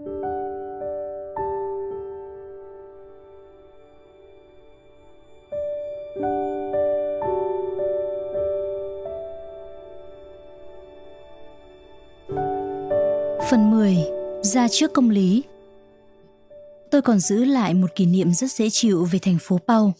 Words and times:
Phần 0.00 0.10
10. 13.70 13.96
Ra 14.42 14.68
trước 14.68 14.92
công 14.92 15.10
lý 15.10 15.42
Tôi 16.90 17.02
còn 17.02 17.18
giữ 17.18 17.44
lại 17.44 17.74
một 17.74 17.94
kỷ 17.94 18.06
niệm 18.06 18.32
rất 18.32 18.52
dễ 18.52 18.70
chịu 18.70 19.04
về 19.04 19.18
thành 19.18 19.38
phố 19.40 19.58
Pau, 19.66 19.94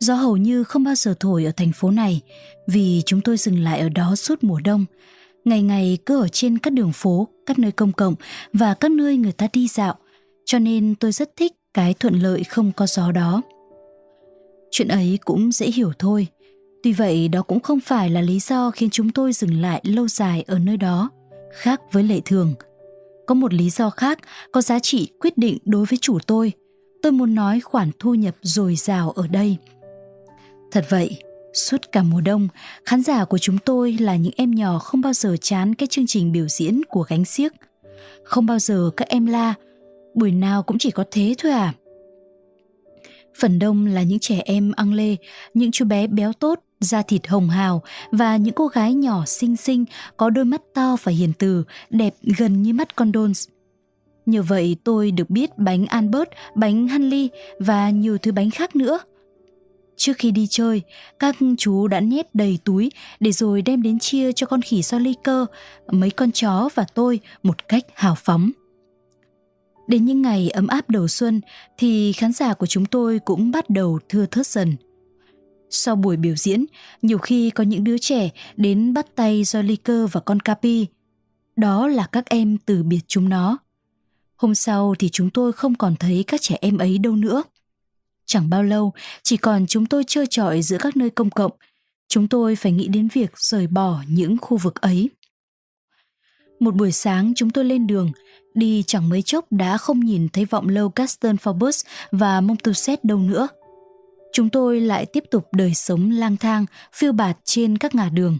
gió 0.00 0.14
hầu 0.14 0.36
như 0.36 0.64
không 0.64 0.84
bao 0.84 0.94
giờ 0.94 1.14
thổi 1.20 1.44
ở 1.44 1.52
thành 1.56 1.72
phố 1.72 1.90
này 1.90 2.20
vì 2.66 3.02
chúng 3.06 3.20
tôi 3.20 3.36
dừng 3.36 3.58
lại 3.58 3.80
ở 3.80 3.88
đó 3.88 4.16
suốt 4.16 4.44
mùa 4.44 4.60
đông. 4.64 4.84
Ngày 5.44 5.62
ngày 5.62 5.98
cứ 6.06 6.20
ở 6.20 6.28
trên 6.28 6.58
các 6.58 6.72
đường 6.72 6.92
phố, 6.92 7.28
các 7.46 7.58
nơi 7.58 7.72
công 7.72 7.92
cộng 7.92 8.14
và 8.52 8.74
các 8.74 8.90
nơi 8.90 9.16
người 9.16 9.32
ta 9.32 9.48
đi 9.52 9.68
dạo, 9.68 9.94
cho 10.44 10.58
nên 10.58 10.94
tôi 10.94 11.12
rất 11.12 11.36
thích 11.36 11.52
cái 11.74 11.94
thuận 11.94 12.14
lợi 12.14 12.44
không 12.44 12.72
có 12.76 12.86
gió 12.86 13.12
đó. 13.12 13.42
Chuyện 14.70 14.88
ấy 14.88 15.18
cũng 15.24 15.52
dễ 15.52 15.66
hiểu 15.66 15.92
thôi. 15.98 16.26
Tuy 16.82 16.92
vậy 16.92 17.28
đó 17.28 17.42
cũng 17.42 17.60
không 17.60 17.80
phải 17.80 18.10
là 18.10 18.20
lý 18.20 18.38
do 18.38 18.70
khiến 18.70 18.90
chúng 18.90 19.10
tôi 19.10 19.32
dừng 19.32 19.60
lại 19.60 19.80
lâu 19.84 20.08
dài 20.08 20.44
ở 20.46 20.58
nơi 20.58 20.76
đó, 20.76 21.10
khác 21.52 21.80
với 21.92 22.02
lệ 22.02 22.20
thường– 22.24 22.54
có 23.28 23.34
một 23.34 23.54
lý 23.54 23.70
do 23.70 23.90
khác 23.90 24.18
có 24.52 24.60
giá 24.60 24.78
trị 24.78 25.08
quyết 25.20 25.38
định 25.38 25.58
đối 25.64 25.84
với 25.84 25.98
chủ 26.00 26.18
tôi 26.26 26.52
tôi 27.02 27.12
muốn 27.12 27.34
nói 27.34 27.60
khoản 27.60 27.90
thu 27.98 28.14
nhập 28.14 28.34
dồi 28.42 28.76
dào 28.76 29.10
ở 29.10 29.26
đây 29.26 29.56
thật 30.72 30.84
vậy 30.88 31.22
suốt 31.58 31.92
cả 31.92 32.02
mùa 32.02 32.20
đông 32.20 32.48
khán 32.84 33.02
giả 33.02 33.24
của 33.24 33.38
chúng 33.38 33.58
tôi 33.58 33.92
là 33.92 34.16
những 34.16 34.32
em 34.36 34.50
nhỏ 34.50 34.78
không 34.78 35.00
bao 35.00 35.12
giờ 35.12 35.36
chán 35.40 35.74
cái 35.74 35.86
chương 35.86 36.06
trình 36.06 36.32
biểu 36.32 36.48
diễn 36.48 36.80
của 36.88 37.02
gánh 37.08 37.24
xiếc 37.24 37.52
không 38.24 38.46
bao 38.46 38.58
giờ 38.58 38.90
các 38.96 39.08
em 39.08 39.26
la 39.26 39.54
buổi 40.14 40.32
nào 40.32 40.62
cũng 40.62 40.78
chỉ 40.78 40.90
có 40.90 41.04
thế 41.10 41.34
thôi 41.38 41.52
à 41.52 41.74
phần 43.40 43.58
đông 43.58 43.86
là 43.86 44.02
những 44.02 44.18
trẻ 44.18 44.42
em 44.44 44.72
ăn 44.76 44.94
lê 44.94 45.16
những 45.54 45.70
chú 45.70 45.84
bé 45.84 46.06
béo 46.06 46.32
tốt 46.32 46.60
da 46.80 47.02
thịt 47.02 47.26
hồng 47.26 47.48
hào 47.48 47.82
và 48.12 48.36
những 48.36 48.54
cô 48.54 48.66
gái 48.66 48.94
nhỏ 48.94 49.24
xinh 49.26 49.56
xinh 49.56 49.84
có 50.16 50.30
đôi 50.30 50.44
mắt 50.44 50.62
to 50.74 50.96
và 51.02 51.12
hiền 51.12 51.32
từ, 51.38 51.64
đẹp 51.90 52.14
gần 52.38 52.62
như 52.62 52.72
mắt 52.72 52.96
con 52.96 53.12
đôn. 53.12 53.32
Nhờ 54.26 54.42
vậy 54.42 54.76
tôi 54.84 55.10
được 55.10 55.30
biết 55.30 55.58
bánh 55.58 55.86
Albert, 55.86 56.28
bánh 56.54 56.88
Hanley 56.88 57.28
và 57.58 57.90
nhiều 57.90 58.18
thứ 58.18 58.32
bánh 58.32 58.50
khác 58.50 58.76
nữa. 58.76 58.98
Trước 59.98 60.12
khi 60.18 60.30
đi 60.30 60.46
chơi, 60.50 60.82
các 61.18 61.36
chú 61.58 61.88
đã 61.88 62.00
nhét 62.00 62.34
đầy 62.34 62.58
túi 62.64 62.90
để 63.20 63.32
rồi 63.32 63.62
đem 63.62 63.82
đến 63.82 63.98
chia 63.98 64.32
cho 64.32 64.46
con 64.46 64.62
khỉ 64.62 64.82
so 64.82 64.98
ly 64.98 65.14
cơ, 65.24 65.46
mấy 65.92 66.10
con 66.10 66.32
chó 66.32 66.68
và 66.74 66.84
tôi 66.94 67.20
một 67.42 67.68
cách 67.68 67.84
hào 67.94 68.14
phóng. 68.14 68.50
Đến 69.86 70.04
những 70.04 70.22
ngày 70.22 70.50
ấm 70.50 70.66
áp 70.66 70.90
đầu 70.90 71.08
xuân 71.08 71.40
thì 71.78 72.12
khán 72.12 72.32
giả 72.32 72.54
của 72.54 72.66
chúng 72.66 72.86
tôi 72.86 73.18
cũng 73.18 73.50
bắt 73.50 73.70
đầu 73.70 73.98
thưa 74.08 74.26
thớt 74.26 74.46
dần– 74.46 74.76
sau 75.70 75.96
buổi 75.96 76.16
biểu 76.16 76.34
diễn, 76.36 76.64
nhiều 77.02 77.18
khi 77.18 77.50
có 77.50 77.64
những 77.64 77.84
đứa 77.84 77.98
trẻ 77.98 78.30
đến 78.56 78.94
bắt 78.94 79.06
tay 79.14 79.44
do 79.44 79.62
ly 79.62 79.76
cơ 79.76 80.06
và 80.12 80.20
con 80.20 80.40
Capi. 80.40 80.86
Đó 81.56 81.88
là 81.88 82.06
các 82.12 82.26
em 82.26 82.58
từ 82.66 82.82
biệt 82.82 83.00
chúng 83.08 83.28
nó. 83.28 83.58
Hôm 84.36 84.54
sau 84.54 84.94
thì 84.98 85.08
chúng 85.08 85.30
tôi 85.30 85.52
không 85.52 85.74
còn 85.74 85.96
thấy 85.96 86.24
các 86.26 86.42
trẻ 86.42 86.56
em 86.60 86.78
ấy 86.78 86.98
đâu 86.98 87.16
nữa. 87.16 87.42
Chẳng 88.28 88.50
bao 88.50 88.62
lâu, 88.62 88.92
chỉ 89.22 89.36
còn 89.36 89.66
chúng 89.66 89.86
tôi 89.86 90.04
chơi 90.06 90.26
trọi 90.26 90.62
giữa 90.62 90.76
các 90.80 90.96
nơi 90.96 91.10
công 91.10 91.30
cộng. 91.30 91.52
Chúng 92.08 92.28
tôi 92.28 92.56
phải 92.56 92.72
nghĩ 92.72 92.88
đến 92.88 93.08
việc 93.12 93.30
rời 93.38 93.66
bỏ 93.66 94.02
những 94.08 94.36
khu 94.40 94.56
vực 94.56 94.80
ấy. 94.80 95.10
Một 96.60 96.74
buổi 96.74 96.92
sáng 96.92 97.32
chúng 97.36 97.50
tôi 97.50 97.64
lên 97.64 97.86
đường, 97.86 98.12
đi 98.54 98.82
chẳng 98.86 99.08
mấy 99.08 99.22
chốc 99.22 99.52
đã 99.52 99.76
không 99.76 100.00
nhìn 100.00 100.28
thấy 100.28 100.44
vọng 100.44 100.68
lâu 100.68 100.88
caston 100.88 101.36
Forbes 101.36 101.86
và 102.12 102.40
Montuset 102.40 103.04
đâu 103.04 103.18
nữa 103.18 103.48
chúng 104.38 104.48
tôi 104.48 104.80
lại 104.80 105.06
tiếp 105.06 105.24
tục 105.30 105.48
đời 105.52 105.74
sống 105.74 106.10
lang 106.10 106.36
thang, 106.36 106.66
phiêu 106.92 107.12
bạt 107.12 107.38
trên 107.44 107.78
các 107.78 107.94
ngả 107.94 108.08
đường. 108.08 108.38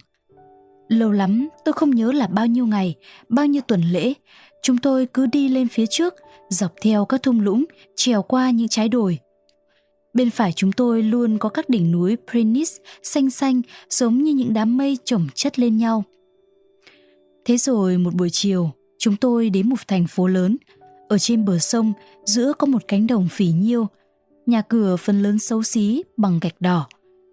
Lâu 0.88 1.12
lắm, 1.12 1.48
tôi 1.64 1.72
không 1.72 1.90
nhớ 1.90 2.12
là 2.12 2.26
bao 2.26 2.46
nhiêu 2.46 2.66
ngày, 2.66 2.94
bao 3.28 3.46
nhiêu 3.46 3.62
tuần 3.62 3.82
lễ, 3.82 4.12
chúng 4.62 4.78
tôi 4.78 5.06
cứ 5.06 5.26
đi 5.26 5.48
lên 5.48 5.68
phía 5.68 5.86
trước, 5.86 6.14
dọc 6.48 6.72
theo 6.82 7.04
các 7.04 7.22
thung 7.22 7.40
lũng, 7.40 7.64
trèo 7.96 8.22
qua 8.22 8.50
những 8.50 8.68
trái 8.68 8.88
đồi. 8.88 9.18
Bên 10.18 10.30
phải 10.30 10.52
chúng 10.52 10.72
tôi 10.72 11.02
luôn 11.02 11.38
có 11.38 11.48
các 11.48 11.68
đỉnh 11.68 11.92
núi 11.92 12.16
Prenis 12.30 12.76
xanh 13.02 13.30
xanh 13.30 13.62
giống 13.90 14.22
như 14.22 14.32
những 14.32 14.54
đám 14.54 14.76
mây 14.76 14.98
chồng 15.04 15.26
chất 15.34 15.58
lên 15.58 15.76
nhau. 15.76 16.04
Thế 17.44 17.56
rồi 17.56 17.98
một 17.98 18.14
buổi 18.14 18.30
chiều, 18.30 18.70
chúng 18.98 19.16
tôi 19.16 19.50
đến 19.50 19.68
một 19.68 19.76
thành 19.88 20.06
phố 20.06 20.26
lớn. 20.26 20.56
Ở 21.08 21.18
trên 21.18 21.44
bờ 21.44 21.58
sông, 21.58 21.92
giữa 22.24 22.52
có 22.58 22.66
một 22.66 22.82
cánh 22.88 23.06
đồng 23.06 23.28
phỉ 23.28 23.46
nhiêu 23.46 23.86
nhà 24.46 24.62
cửa 24.62 24.96
phần 24.96 25.22
lớn 25.22 25.38
xấu 25.38 25.62
xí 25.62 26.02
bằng 26.16 26.38
gạch 26.42 26.60
đỏ. 26.60 26.86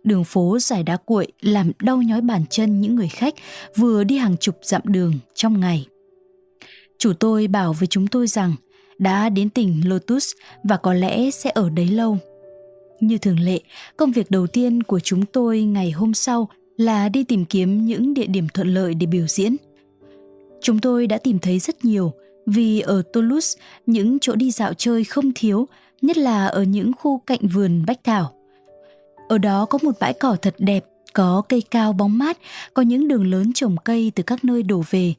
Đường 0.03 0.23
phố 0.23 0.57
dài 0.59 0.84
đá 0.84 0.97
cuội 0.97 1.28
làm 1.41 1.72
đau 1.81 2.02
nhói 2.02 2.22
bàn 2.22 2.46
chân 2.50 2.81
những 2.81 2.96
người 2.96 3.09
khách 3.09 3.34
vừa 3.75 4.03
đi 4.03 4.17
hàng 4.17 4.38
chục 4.38 4.56
dặm 4.62 4.81
đường 4.85 5.13
trong 5.34 5.59
ngày. 5.59 5.88
Chủ 7.00 7.13
tôi 7.13 7.47
bảo 7.47 7.73
với 7.73 7.88
chúng 7.88 8.07
tôi 8.07 8.28
rằng 8.28 8.56
đã 8.97 9.29
đến 9.29 9.50
tỉnh 9.50 9.81
Lotus 9.90 10.31
và 10.63 10.78
có 10.78 10.94
lẽ 10.94 11.31
sẽ 11.31 11.52
ở 11.56 11.69
đấy 11.69 11.88
lâu. 11.88 12.17
Như 13.00 13.17
thường 13.17 13.39
lệ, 13.39 13.59
công 13.97 14.11
việc 14.11 14.31
đầu 14.31 14.47
tiên 14.47 14.83
của 14.83 15.00
chúng 15.00 15.25
tôi 15.25 15.61
ngày 15.61 15.91
hôm 15.91 16.13
sau 16.13 16.50
là 16.78 17.09
đi 17.09 17.23
tìm 17.23 17.45
kiếm 17.45 17.85
những 17.85 18.13
địa 18.13 18.28
điểm 18.28 18.47
thuận 18.53 18.73
lợi 18.73 18.94
để 18.94 19.06
biểu 19.06 19.28
diễn. 19.28 19.56
Chúng 20.61 20.79
tôi 20.79 21.07
đã 21.07 21.17
tìm 21.17 21.39
thấy 21.39 21.59
rất 21.59 21.85
nhiều 21.85 22.11
vì 22.45 22.79
ở 22.79 23.01
Toulouse 23.13 23.61
những 23.85 24.19
chỗ 24.19 24.35
đi 24.35 24.51
dạo 24.51 24.73
chơi 24.73 25.03
không 25.03 25.31
thiếu 25.35 25.67
nhất 26.01 26.17
là 26.17 26.45
ở 26.45 26.63
những 26.63 26.91
khu 27.00 27.17
cạnh 27.17 27.47
vườn 27.47 27.85
bách 27.88 28.03
thảo. 28.03 28.34
Ở 29.29 29.38
đó 29.38 29.66
có 29.66 29.79
một 29.81 29.91
bãi 30.00 30.13
cỏ 30.13 30.38
thật 30.41 30.55
đẹp, 30.57 30.85
có 31.13 31.41
cây 31.50 31.63
cao 31.72 31.94
bóng 31.94 32.17
mát, 32.17 32.38
có 32.73 32.81
những 32.81 33.07
đường 33.07 33.31
lớn 33.31 33.51
trồng 33.53 33.75
cây 33.84 34.11
từ 34.16 34.23
các 34.23 34.45
nơi 34.45 34.63
đổ 34.63 34.84
về. 34.89 35.13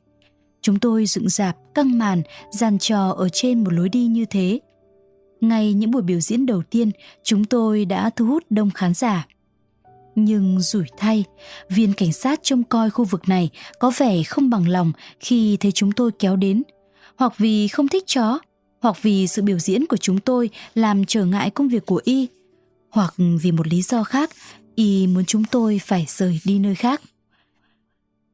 Chúng 0.61 0.79
tôi 0.79 1.07
dựng 1.07 1.29
dạp, 1.29 1.57
căng 1.75 1.99
màn, 1.99 2.23
dàn 2.51 2.79
trò 2.79 3.11
ở 3.11 3.29
trên 3.29 3.65
một 3.65 3.73
lối 3.73 3.89
đi 3.89 4.07
như 4.07 4.25
thế. 4.25 4.61
Ngay 5.41 5.73
những 5.73 5.91
buổi 5.91 6.03
biểu 6.03 6.21
diễn 6.21 6.47
đầu 6.47 6.63
tiên, 6.71 6.91
chúng 7.23 7.45
tôi 7.45 7.85
đã 7.85 8.11
thu 8.17 8.27
hút 8.27 8.45
đông 8.51 8.71
khán 8.71 8.95
giả. 8.95 9.27
Nhưng 10.15 10.61
rủi 10.61 10.85
thay, 10.99 11.25
viên 11.69 11.93
cảnh 11.93 12.13
sát 12.13 12.41
trông 12.43 12.65
coi 12.65 12.91
khu 12.91 13.05
vực 13.05 13.29
này 13.29 13.51
có 13.79 13.93
vẻ 13.97 14.23
không 14.23 14.51
bằng 14.51 14.69
lòng 14.69 14.93
khi 15.21 15.57
thấy 15.57 15.73
chúng 15.73 15.93
tôi 15.93 16.11
kéo 16.19 16.37
đến, 16.37 16.63
hoặc 17.17 17.39
vì 17.39 17.69
không 17.69 17.89
thích 17.89 18.05
chó, 18.07 18.39
hoặc 18.81 19.03
vì 19.03 19.27
sự 19.27 19.43
biểu 19.43 19.59
diễn 19.59 19.87
của 19.87 19.97
chúng 19.97 20.19
tôi 20.19 20.51
làm 20.75 21.05
trở 21.05 21.25
ngại 21.25 21.51
công 21.51 21.69
việc 21.69 21.87
của 21.87 22.01
y, 22.05 22.29
hoặc 22.91 23.15
vì 23.43 23.53
một 23.53 23.67
lý 23.67 23.83
do 23.83 24.05
khác, 24.05 24.31
y 24.75 25.07
muốn 25.07 25.25
chúng 25.25 25.45
tôi 25.45 25.81
phải 25.85 26.07
rời 26.09 26.41
đi 26.45 26.59
nơi 26.59 26.75
khác. 26.75 27.01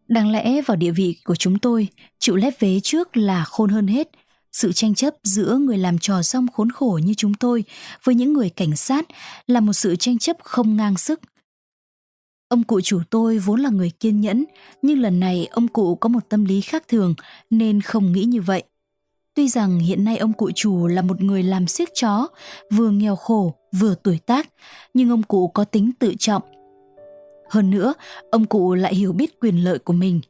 Đáng 0.08 0.30
lẽ 0.30 0.62
vào 0.62 0.76
địa 0.76 0.90
vị 0.90 1.16
của 1.24 1.34
chúng 1.34 1.58
tôi, 1.58 1.88
chịu 2.18 2.36
lép 2.36 2.60
vế 2.60 2.80
trước 2.80 3.16
là 3.16 3.44
khôn 3.44 3.70
hơn 3.70 3.86
hết. 3.86 4.08
Sự 4.52 4.72
tranh 4.72 4.94
chấp 4.94 5.14
giữa 5.22 5.56
người 5.56 5.78
làm 5.78 5.98
trò 5.98 6.22
rong 6.22 6.46
khốn 6.48 6.70
khổ 6.70 7.00
như 7.04 7.14
chúng 7.14 7.34
tôi 7.34 7.64
với 8.04 8.14
những 8.14 8.32
người 8.32 8.50
cảnh 8.50 8.76
sát 8.76 9.06
là 9.46 9.60
một 9.60 9.72
sự 9.72 9.96
tranh 9.96 10.18
chấp 10.18 10.36
không 10.42 10.76
ngang 10.76 10.96
sức. 10.96 11.20
Ông 12.48 12.62
cụ 12.62 12.80
chủ 12.80 13.00
tôi 13.10 13.38
vốn 13.38 13.60
là 13.60 13.70
người 13.70 13.90
kiên 14.00 14.20
nhẫn, 14.20 14.44
nhưng 14.82 15.00
lần 15.00 15.20
này 15.20 15.48
ông 15.50 15.68
cụ 15.68 15.94
có 15.94 16.08
một 16.08 16.28
tâm 16.28 16.44
lý 16.44 16.60
khác 16.60 16.88
thường 16.88 17.14
nên 17.50 17.80
không 17.80 18.12
nghĩ 18.12 18.24
như 18.24 18.40
vậy. 18.40 18.62
Tuy 19.34 19.48
rằng 19.48 19.78
hiện 19.78 20.04
nay 20.04 20.16
ông 20.16 20.32
cụ 20.32 20.50
chủ 20.54 20.86
là 20.86 21.02
một 21.02 21.20
người 21.20 21.42
làm 21.42 21.66
siếc 21.66 21.88
chó, 21.94 22.28
vừa 22.70 22.90
nghèo 22.90 23.16
khổ, 23.16 23.54
vừa 23.72 23.94
tuổi 24.02 24.18
tác, 24.26 24.48
nhưng 24.94 25.10
ông 25.10 25.22
cụ 25.22 25.48
có 25.48 25.64
tính 25.64 25.92
tự 25.98 26.14
trọng. 26.18 26.42
Hơn 27.50 27.70
nữa, 27.70 27.94
ông 28.30 28.46
cụ 28.46 28.74
lại 28.74 28.94
hiểu 28.94 29.12
biết 29.12 29.40
quyền 29.40 29.64
lợi 29.64 29.78
của 29.78 29.92
mình. 29.92 30.20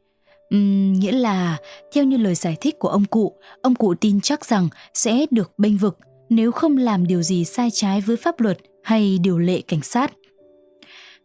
Uhm, 0.55 0.93
nghĩa 0.93 1.13
là, 1.13 1.57
theo 1.93 2.05
như 2.05 2.17
lời 2.17 2.35
giải 2.35 2.57
thích 2.61 2.79
của 2.79 2.89
ông 2.89 3.05
cụ, 3.05 3.37
ông 3.63 3.75
cụ 3.75 3.95
tin 3.95 4.21
chắc 4.21 4.45
rằng 4.45 4.69
sẽ 4.95 5.27
được 5.31 5.53
bênh 5.59 5.77
vực 5.77 5.99
nếu 6.29 6.53
không 6.53 6.77
làm 6.77 7.07
điều 7.07 7.23
gì 7.23 7.45
sai 7.45 7.71
trái 7.73 8.01
với 8.01 8.17
pháp 8.17 8.41
luật 8.41 8.59
hay 8.83 9.19
điều 9.19 9.39
lệ 9.39 9.61
cảnh 9.61 9.83
sát. 9.83 10.13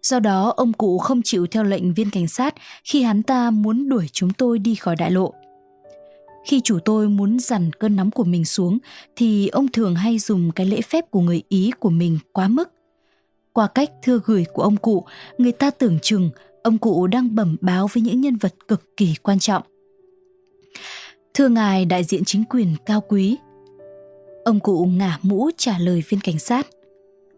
Do 0.01 0.19
đó, 0.19 0.53
ông 0.57 0.74
cụ 0.74 0.97
không 0.97 1.21
chịu 1.21 1.47
theo 1.47 1.63
lệnh 1.63 1.94
viên 1.94 2.09
cảnh 2.09 2.27
sát 2.27 2.56
khi 2.83 3.03
hắn 3.03 3.24
ta 3.24 3.51
muốn 3.51 3.89
đuổi 3.89 4.09
chúng 4.12 4.33
tôi 4.33 4.59
đi 4.59 4.75
khỏi 4.75 4.95
đại 4.95 5.12
lộ. 5.12 5.33
Khi 6.45 6.62
chủ 6.63 6.79
tôi 6.85 7.09
muốn 7.09 7.39
dằn 7.39 7.71
cơn 7.79 7.95
nóng 7.95 8.12
của 8.12 8.24
mình 8.24 8.45
xuống 8.45 8.77
thì 9.15 9.47
ông 9.47 9.68
thường 9.68 9.95
hay 9.95 10.19
dùng 10.19 10.51
cái 10.51 10.65
lễ 10.65 10.81
phép 10.81 11.12
của 11.12 11.21
người 11.21 11.44
Ý 11.50 11.71
của 11.79 11.89
mình 11.89 12.19
quá 12.31 12.47
mức. 12.47 12.69
Qua 13.53 13.68
cách 13.68 13.91
thưa 14.03 14.19
gửi 14.25 14.45
của 14.53 14.63
ông 14.63 14.77
cụ, 14.77 15.06
người 15.38 15.51
ta 15.51 15.71
tưởng 15.71 16.00
chừng 16.01 16.29
ông 16.67 16.77
cụ 16.77 17.07
đang 17.07 17.35
bẩm 17.35 17.57
báo 17.61 17.87
với 17.93 18.03
những 18.03 18.21
nhân 18.21 18.35
vật 18.35 18.53
cực 18.67 18.97
kỳ 18.97 19.13
quan 19.23 19.39
trọng. 19.39 19.63
Thưa 21.33 21.49
ngài, 21.49 21.85
đại 21.85 22.03
diện 22.03 22.25
chính 22.25 22.43
quyền 22.49 22.75
cao 22.85 23.01
quý. 23.01 23.37
Ông 24.45 24.59
cụ 24.59 24.85
ngả 24.85 25.19
mũ 25.21 25.49
trả 25.57 25.79
lời 25.79 26.03
viên 26.09 26.19
cảnh 26.19 26.39
sát. 26.39 26.67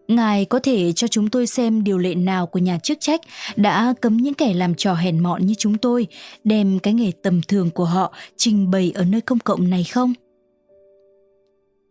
Ngài 0.08 0.44
có 0.44 0.58
thể 0.58 0.92
cho 0.92 1.08
chúng 1.08 1.30
tôi 1.30 1.46
xem 1.46 1.84
điều 1.84 1.98
lệ 1.98 2.14
nào 2.14 2.46
của 2.46 2.58
nhà 2.58 2.78
chức 2.78 2.98
trách 3.00 3.20
đã 3.56 3.94
cấm 4.00 4.16
những 4.16 4.34
kẻ 4.34 4.54
làm 4.54 4.74
trò 4.74 4.94
hèn 4.94 5.18
mọn 5.18 5.46
như 5.46 5.54
chúng 5.58 5.78
tôi, 5.78 6.06
đem 6.44 6.78
cái 6.78 6.94
nghề 6.94 7.12
tầm 7.22 7.40
thường 7.48 7.70
của 7.70 7.84
họ 7.84 8.12
trình 8.36 8.70
bày 8.70 8.92
ở 8.94 9.04
nơi 9.04 9.20
công 9.20 9.38
cộng 9.38 9.70
này 9.70 9.84
không? 9.84 10.12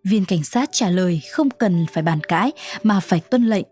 Viên 0.03 0.25
cảnh 0.25 0.43
sát 0.43 0.69
trả 0.71 0.89
lời 0.89 1.21
không 1.31 1.49
cần 1.49 1.85
phải 1.93 2.03
bàn 2.03 2.19
cãi 2.27 2.51
mà 2.83 2.99
phải 2.99 3.19
tuân 3.19 3.45
lệnh. 3.45 3.65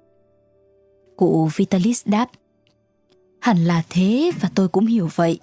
Cụ 1.17 1.49
Vitalis 1.55 2.01
đáp. 2.05 2.29
Hẳn 3.47 3.65
là 3.65 3.83
thế 3.89 4.31
và 4.41 4.49
tôi 4.55 4.67
cũng 4.67 4.85
hiểu 4.85 5.09
vậy. 5.15 5.39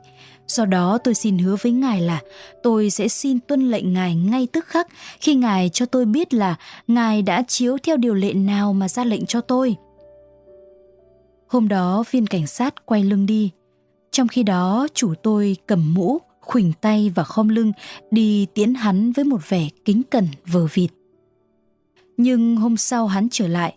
Do 0.46 0.64
đó 0.64 0.98
tôi 1.04 1.14
xin 1.14 1.38
hứa 1.38 1.56
với 1.62 1.72
ngài 1.72 2.00
là 2.00 2.20
tôi 2.62 2.90
sẽ 2.90 3.08
xin 3.08 3.40
tuân 3.40 3.70
lệnh 3.70 3.92
ngài 3.92 4.14
ngay 4.14 4.46
tức 4.52 4.66
khắc 4.66 4.88
khi 5.20 5.34
ngài 5.34 5.70
cho 5.72 5.86
tôi 5.86 6.04
biết 6.04 6.34
là 6.34 6.56
ngài 6.86 7.22
đã 7.22 7.42
chiếu 7.48 7.76
theo 7.82 7.96
điều 7.96 8.14
lệ 8.14 8.34
nào 8.34 8.72
mà 8.72 8.88
ra 8.88 9.04
lệnh 9.04 9.26
cho 9.26 9.40
tôi. 9.40 9.76
Hôm 11.48 11.68
đó 11.68 12.04
viên 12.10 12.26
cảnh 12.26 12.46
sát 12.46 12.86
quay 12.86 13.04
lưng 13.04 13.26
đi. 13.26 13.50
Trong 14.10 14.28
khi 14.28 14.42
đó 14.42 14.86
chủ 14.94 15.14
tôi 15.22 15.56
cầm 15.66 15.94
mũ, 15.94 16.18
khuỳnh 16.40 16.72
tay 16.80 17.12
và 17.14 17.24
khom 17.24 17.48
lưng 17.48 17.72
đi 18.10 18.46
tiễn 18.54 18.74
hắn 18.74 19.12
với 19.12 19.24
một 19.24 19.48
vẻ 19.48 19.68
kính 19.84 20.02
cẩn 20.10 20.28
vờ 20.46 20.66
vịt. 20.74 20.90
Nhưng 22.16 22.56
hôm 22.56 22.76
sau 22.76 23.06
hắn 23.06 23.28
trở 23.30 23.48
lại, 23.48 23.74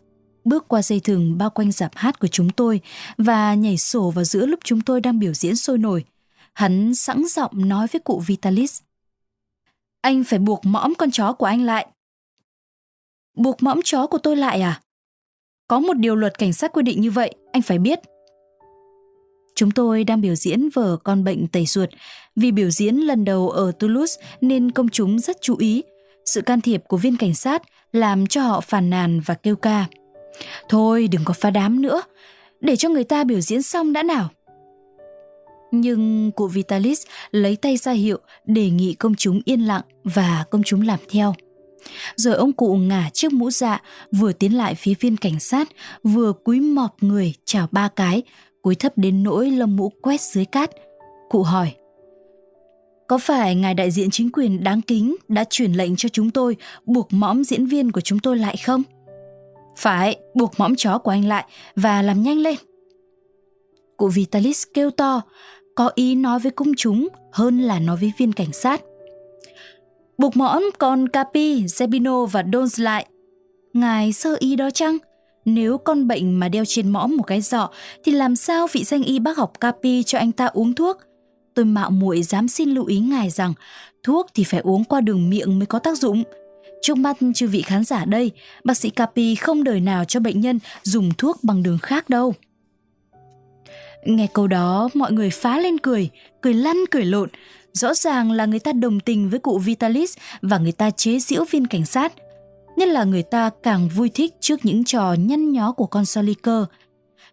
bước 0.47 0.67
qua 0.67 0.81
dây 0.81 0.99
thừng 0.99 1.37
bao 1.37 1.49
quanh 1.49 1.71
dạp 1.71 1.91
hát 1.95 2.19
của 2.19 2.27
chúng 2.27 2.49
tôi 2.49 2.81
và 3.17 3.53
nhảy 3.53 3.77
sổ 3.77 4.09
vào 4.09 4.23
giữa 4.23 4.45
lúc 4.45 4.59
chúng 4.63 4.81
tôi 4.81 5.01
đang 5.01 5.19
biểu 5.19 5.33
diễn 5.33 5.55
sôi 5.55 5.77
nổi. 5.77 6.05
Hắn 6.53 6.95
sẵn 6.95 7.23
giọng 7.25 7.69
nói 7.69 7.87
với 7.91 7.99
cụ 7.99 8.23
Vitalis. 8.27 8.81
Anh 10.01 10.23
phải 10.23 10.39
buộc 10.39 10.65
mõm 10.65 10.95
con 10.95 11.11
chó 11.11 11.33
của 11.33 11.45
anh 11.45 11.63
lại. 11.63 11.87
Buộc 13.35 13.63
mõm 13.63 13.81
chó 13.83 14.07
của 14.07 14.17
tôi 14.17 14.35
lại 14.35 14.61
à? 14.61 14.81
Có 15.67 15.79
một 15.79 15.93
điều 15.93 16.15
luật 16.15 16.37
cảnh 16.37 16.53
sát 16.53 16.71
quy 16.73 16.83
định 16.83 17.01
như 17.01 17.11
vậy, 17.11 17.35
anh 17.51 17.61
phải 17.61 17.79
biết. 17.79 17.99
Chúng 19.55 19.71
tôi 19.71 20.03
đang 20.03 20.21
biểu 20.21 20.35
diễn 20.35 20.69
vở 20.69 20.97
Con 21.03 21.23
bệnh 21.23 21.47
tẩy 21.47 21.65
ruột. 21.65 21.89
Vì 22.35 22.51
biểu 22.51 22.69
diễn 22.69 22.95
lần 22.95 23.25
đầu 23.25 23.49
ở 23.49 23.71
Toulouse 23.71 24.21
nên 24.41 24.71
công 24.71 24.89
chúng 24.89 25.19
rất 25.19 25.37
chú 25.41 25.57
ý. 25.57 25.83
Sự 26.25 26.41
can 26.41 26.61
thiệp 26.61 26.83
của 26.87 26.97
viên 26.97 27.17
cảnh 27.17 27.35
sát 27.35 27.61
làm 27.91 28.27
cho 28.27 28.41
họ 28.41 28.61
phàn 28.61 28.89
nàn 28.89 29.19
và 29.19 29.33
kêu 29.33 29.55
ca. 29.55 29.85
Thôi 30.69 31.07
đừng 31.11 31.21
có 31.25 31.33
phá 31.33 31.49
đám 31.49 31.81
nữa, 31.81 32.01
để 32.61 32.75
cho 32.75 32.89
người 32.89 33.03
ta 33.03 33.23
biểu 33.23 33.41
diễn 33.41 33.61
xong 33.61 33.93
đã 33.93 34.03
nào. 34.03 34.29
Nhưng 35.71 36.31
cụ 36.31 36.47
Vitalis 36.47 37.03
lấy 37.31 37.55
tay 37.55 37.77
ra 37.77 37.91
hiệu 37.91 38.19
đề 38.45 38.69
nghị 38.69 38.93
công 38.93 39.15
chúng 39.15 39.41
yên 39.45 39.61
lặng 39.61 39.81
và 40.03 40.43
công 40.51 40.63
chúng 40.63 40.81
làm 40.81 40.99
theo. 41.09 41.33
Rồi 42.15 42.35
ông 42.35 42.53
cụ 42.53 42.75
ngả 42.75 43.09
chiếc 43.13 43.33
mũ 43.33 43.51
dạ, 43.51 43.81
vừa 44.11 44.33
tiến 44.33 44.57
lại 44.57 44.75
phía 44.75 44.93
viên 44.99 45.17
cảnh 45.17 45.39
sát, 45.39 45.67
vừa 46.03 46.33
cúi 46.33 46.59
mọp 46.59 47.03
người 47.03 47.33
chào 47.45 47.67
ba 47.71 47.87
cái, 47.87 48.23
cúi 48.61 48.75
thấp 48.75 48.93
đến 48.95 49.23
nỗi 49.23 49.51
lông 49.51 49.75
mũ 49.75 49.91
quét 50.01 50.21
dưới 50.21 50.45
cát. 50.45 50.69
Cụ 51.29 51.43
hỏi, 51.43 51.71
có 53.07 53.17
phải 53.17 53.55
ngài 53.55 53.73
đại 53.73 53.91
diện 53.91 54.09
chính 54.11 54.31
quyền 54.31 54.63
đáng 54.63 54.81
kính 54.81 55.15
đã 55.27 55.43
truyền 55.49 55.73
lệnh 55.73 55.95
cho 55.95 56.09
chúng 56.09 56.29
tôi 56.29 56.55
buộc 56.85 57.07
mõm 57.13 57.43
diễn 57.43 57.65
viên 57.65 57.91
của 57.91 58.01
chúng 58.01 58.19
tôi 58.19 58.37
lại 58.37 58.57
không? 58.65 58.83
Phải, 59.77 60.17
buộc 60.33 60.59
mõm 60.59 60.75
chó 60.75 60.97
của 60.97 61.11
anh 61.11 61.27
lại 61.27 61.45
và 61.75 62.01
làm 62.01 62.23
nhanh 62.23 62.37
lên. 62.37 62.55
Cụ 63.97 64.07
Vitalis 64.07 64.63
kêu 64.73 64.91
to, 64.91 65.21
có 65.75 65.91
ý 65.95 66.15
nói 66.15 66.39
với 66.39 66.51
công 66.51 66.71
chúng 66.77 67.07
hơn 67.31 67.59
là 67.59 67.79
nói 67.79 67.97
với 67.97 68.11
viên 68.17 68.33
cảnh 68.33 68.53
sát. 68.53 68.81
Buộc 70.17 70.37
mõm 70.37 70.63
con 70.77 71.09
Capi, 71.09 71.63
Zebino 71.63 72.25
và 72.25 72.43
Dons 72.53 72.79
lại. 72.79 73.05
Ngài 73.73 74.13
sơ 74.13 74.35
ý 74.39 74.55
đó 74.55 74.69
chăng? 74.69 74.97
Nếu 75.45 75.77
con 75.77 76.07
bệnh 76.07 76.39
mà 76.39 76.49
đeo 76.49 76.65
trên 76.65 76.89
mõm 76.89 77.17
một 77.17 77.23
cái 77.23 77.41
giọ 77.41 77.69
thì 78.03 78.11
làm 78.11 78.35
sao 78.35 78.67
vị 78.71 78.83
danh 78.83 79.03
y 79.03 79.19
bác 79.19 79.37
học 79.37 79.59
Capi 79.59 80.03
cho 80.03 80.19
anh 80.19 80.31
ta 80.31 80.45
uống 80.45 80.73
thuốc? 80.73 80.97
Tôi 81.53 81.65
mạo 81.65 81.89
muội 81.89 82.23
dám 82.23 82.47
xin 82.47 82.69
lưu 82.69 82.85
ý 82.85 82.99
ngài 82.99 83.29
rằng 83.29 83.53
thuốc 84.03 84.27
thì 84.33 84.43
phải 84.43 84.59
uống 84.59 84.83
qua 84.83 85.01
đường 85.01 85.29
miệng 85.29 85.59
mới 85.59 85.65
có 85.65 85.79
tác 85.79 85.97
dụng. 85.97 86.23
Trước 86.81 86.97
mắt 86.97 87.17
chư 87.35 87.47
vị 87.47 87.61
khán 87.61 87.83
giả 87.83 88.05
đây, 88.05 88.31
bác 88.63 88.77
sĩ 88.77 88.89
Capi 88.89 89.35
không 89.35 89.63
đời 89.63 89.79
nào 89.79 90.05
cho 90.05 90.19
bệnh 90.19 90.41
nhân 90.41 90.59
dùng 90.83 91.11
thuốc 91.17 91.43
bằng 91.43 91.63
đường 91.63 91.77
khác 91.77 92.09
đâu. 92.09 92.33
Nghe 94.05 94.27
câu 94.33 94.47
đó, 94.47 94.89
mọi 94.93 95.11
người 95.11 95.29
phá 95.29 95.59
lên 95.59 95.77
cười, 95.77 96.09
cười 96.41 96.53
lăn 96.53 96.77
cười 96.91 97.05
lộn. 97.05 97.29
Rõ 97.73 97.93
ràng 97.93 98.31
là 98.31 98.45
người 98.45 98.59
ta 98.59 98.73
đồng 98.73 98.99
tình 98.99 99.29
với 99.29 99.39
cụ 99.39 99.57
Vitalis 99.57 100.17
và 100.41 100.57
người 100.57 100.71
ta 100.71 100.89
chế 100.89 101.19
giễu 101.19 101.43
viên 101.51 101.67
cảnh 101.67 101.85
sát. 101.85 102.13
Nhất 102.77 102.87
là 102.87 103.03
người 103.03 103.23
ta 103.23 103.49
càng 103.63 103.89
vui 103.89 104.09
thích 104.09 104.33
trước 104.39 104.65
những 104.65 104.83
trò 104.83 105.13
nhăn 105.13 105.51
nhó 105.51 105.71
của 105.71 105.85
con 105.85 106.05
Soliker. 106.05 106.63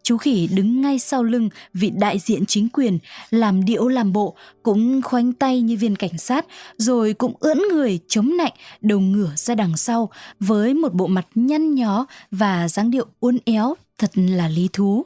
Chú 0.05 0.17
khỉ 0.17 0.47
đứng 0.47 0.81
ngay 0.81 0.99
sau 0.99 1.23
lưng 1.23 1.49
vị 1.75 1.93
đại 1.95 2.19
diện 2.19 2.47
chính 2.47 2.69
quyền, 2.69 2.99
làm 3.31 3.65
điệu 3.65 3.89
làm 3.89 4.13
bộ, 4.13 4.37
cũng 4.63 5.03
khoanh 5.03 5.33
tay 5.33 5.61
như 5.61 5.77
viên 5.77 5.97
cảnh 5.97 6.19
sát, 6.19 6.47
rồi 6.77 7.15
cũng 7.15 7.35
ưỡn 7.41 7.59
người 7.73 7.99
chống 8.09 8.37
nạnh, 8.37 8.53
đầu 8.81 9.01
ngửa 9.01 9.33
ra 9.37 9.55
đằng 9.55 9.77
sau, 9.77 10.11
với 10.41 10.75
một 10.75 10.95
bộ 10.95 11.07
mặt 11.07 11.27
nhăn 11.35 11.75
nhó 11.75 12.07
và 12.31 12.69
dáng 12.69 12.91
điệu 12.91 13.07
uốn 13.21 13.39
éo, 13.45 13.75
thật 13.99 14.11
là 14.15 14.49
lý 14.49 14.69
thú. 14.73 15.05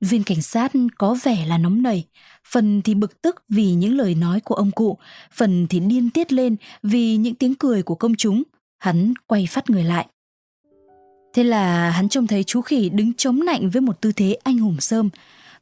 Viên 0.00 0.24
cảnh 0.24 0.42
sát 0.42 0.72
có 0.98 1.16
vẻ 1.22 1.46
là 1.46 1.58
nóng 1.58 1.82
nảy, 1.82 2.04
phần 2.52 2.82
thì 2.82 2.94
bực 2.94 3.22
tức 3.22 3.42
vì 3.48 3.72
những 3.72 3.96
lời 3.96 4.14
nói 4.14 4.40
của 4.40 4.54
ông 4.54 4.70
cụ, 4.70 4.98
phần 5.32 5.66
thì 5.70 5.80
điên 5.80 6.10
tiết 6.10 6.32
lên 6.32 6.56
vì 6.82 7.16
những 7.16 7.34
tiếng 7.34 7.54
cười 7.54 7.82
của 7.82 7.94
công 7.94 8.14
chúng. 8.14 8.42
Hắn 8.78 9.14
quay 9.26 9.46
phát 9.46 9.70
người 9.70 9.84
lại. 9.84 10.06
Thế 11.36 11.44
là 11.44 11.90
hắn 11.90 12.08
trông 12.08 12.26
thấy 12.26 12.44
chú 12.44 12.60
khỉ 12.60 12.88
đứng 12.88 13.14
chống 13.14 13.44
nạnh 13.44 13.70
với 13.70 13.80
một 13.80 14.00
tư 14.00 14.12
thế 14.12 14.36
anh 14.44 14.58
hùng 14.58 14.76
sơm. 14.80 15.10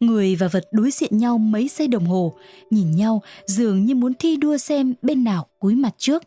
Người 0.01 0.37
và 0.37 0.49
vật 0.49 0.69
đối 0.73 0.91
diện 0.91 1.19
nhau 1.19 1.39
mấy 1.39 1.69
giây 1.69 1.89
đồng 1.89 2.07
hồ, 2.07 2.35
nhìn 2.71 2.91
nhau 2.91 3.23
dường 3.47 3.85
như 3.85 3.95
muốn 3.95 4.13
thi 4.19 4.37
đua 4.37 4.57
xem 4.57 4.95
bên 5.03 5.25
nào 5.25 5.47
cúi 5.59 5.75
mặt 5.75 5.95
trước. 5.99 6.23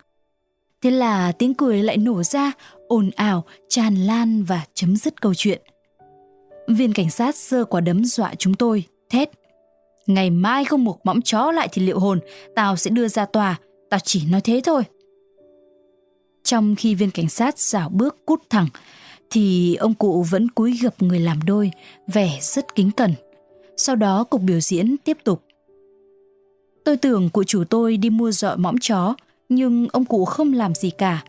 Thế 0.81 0.91
là 0.91 1.31
tiếng 1.31 1.53
cười 1.53 1.83
lại 1.83 1.97
nổ 1.97 2.23
ra, 2.23 2.51
ồn 2.87 3.09
ào, 3.15 3.43
tràn 3.69 3.95
lan 3.95 4.43
và 4.43 4.65
chấm 4.73 4.95
dứt 4.95 5.21
câu 5.21 5.33
chuyện. 5.33 5.61
Viên 6.67 6.93
cảnh 6.93 7.09
sát 7.09 7.35
sơ 7.35 7.65
quả 7.65 7.81
đấm 7.81 8.05
dọa 8.05 8.35
chúng 8.37 8.53
tôi, 8.53 8.83
thét. 9.09 9.29
Ngày 10.07 10.29
mai 10.29 10.65
không 10.65 10.83
một 10.83 10.99
mõm 11.03 11.21
chó 11.21 11.51
lại 11.51 11.69
thì 11.71 11.81
liệu 11.81 11.99
hồn, 11.99 12.19
tao 12.55 12.75
sẽ 12.75 12.91
đưa 12.91 13.07
ra 13.07 13.25
tòa, 13.25 13.55
tao 13.89 13.99
chỉ 13.99 14.25
nói 14.25 14.41
thế 14.41 14.61
thôi. 14.63 14.83
Trong 16.43 16.75
khi 16.75 16.95
viên 16.95 17.11
cảnh 17.11 17.29
sát 17.29 17.59
dạo 17.59 17.89
bước 17.89 18.25
cút 18.25 18.41
thẳng, 18.49 18.67
thì 19.29 19.75
ông 19.75 19.93
cụ 19.93 20.23
vẫn 20.29 20.49
cúi 20.49 20.77
gập 20.81 21.01
người 21.01 21.19
làm 21.19 21.39
đôi, 21.45 21.71
vẻ 22.07 22.39
rất 22.41 22.75
kính 22.75 22.91
cẩn. 22.91 23.13
Sau 23.77 23.95
đó 23.95 24.23
cuộc 24.23 24.41
biểu 24.41 24.59
diễn 24.59 24.95
tiếp 24.97 25.17
tục. 25.23 25.43
Tôi 26.85 26.97
tưởng 26.97 27.29
cụ 27.29 27.43
chủ 27.43 27.63
tôi 27.63 27.97
đi 27.97 28.09
mua 28.09 28.31
dọi 28.31 28.57
mõm 28.57 28.77
chó, 28.77 29.15
nhưng 29.49 29.87
ông 29.91 30.05
cụ 30.05 30.25
không 30.25 30.53
làm 30.53 30.75
gì 30.75 30.89
cả. 30.89 31.23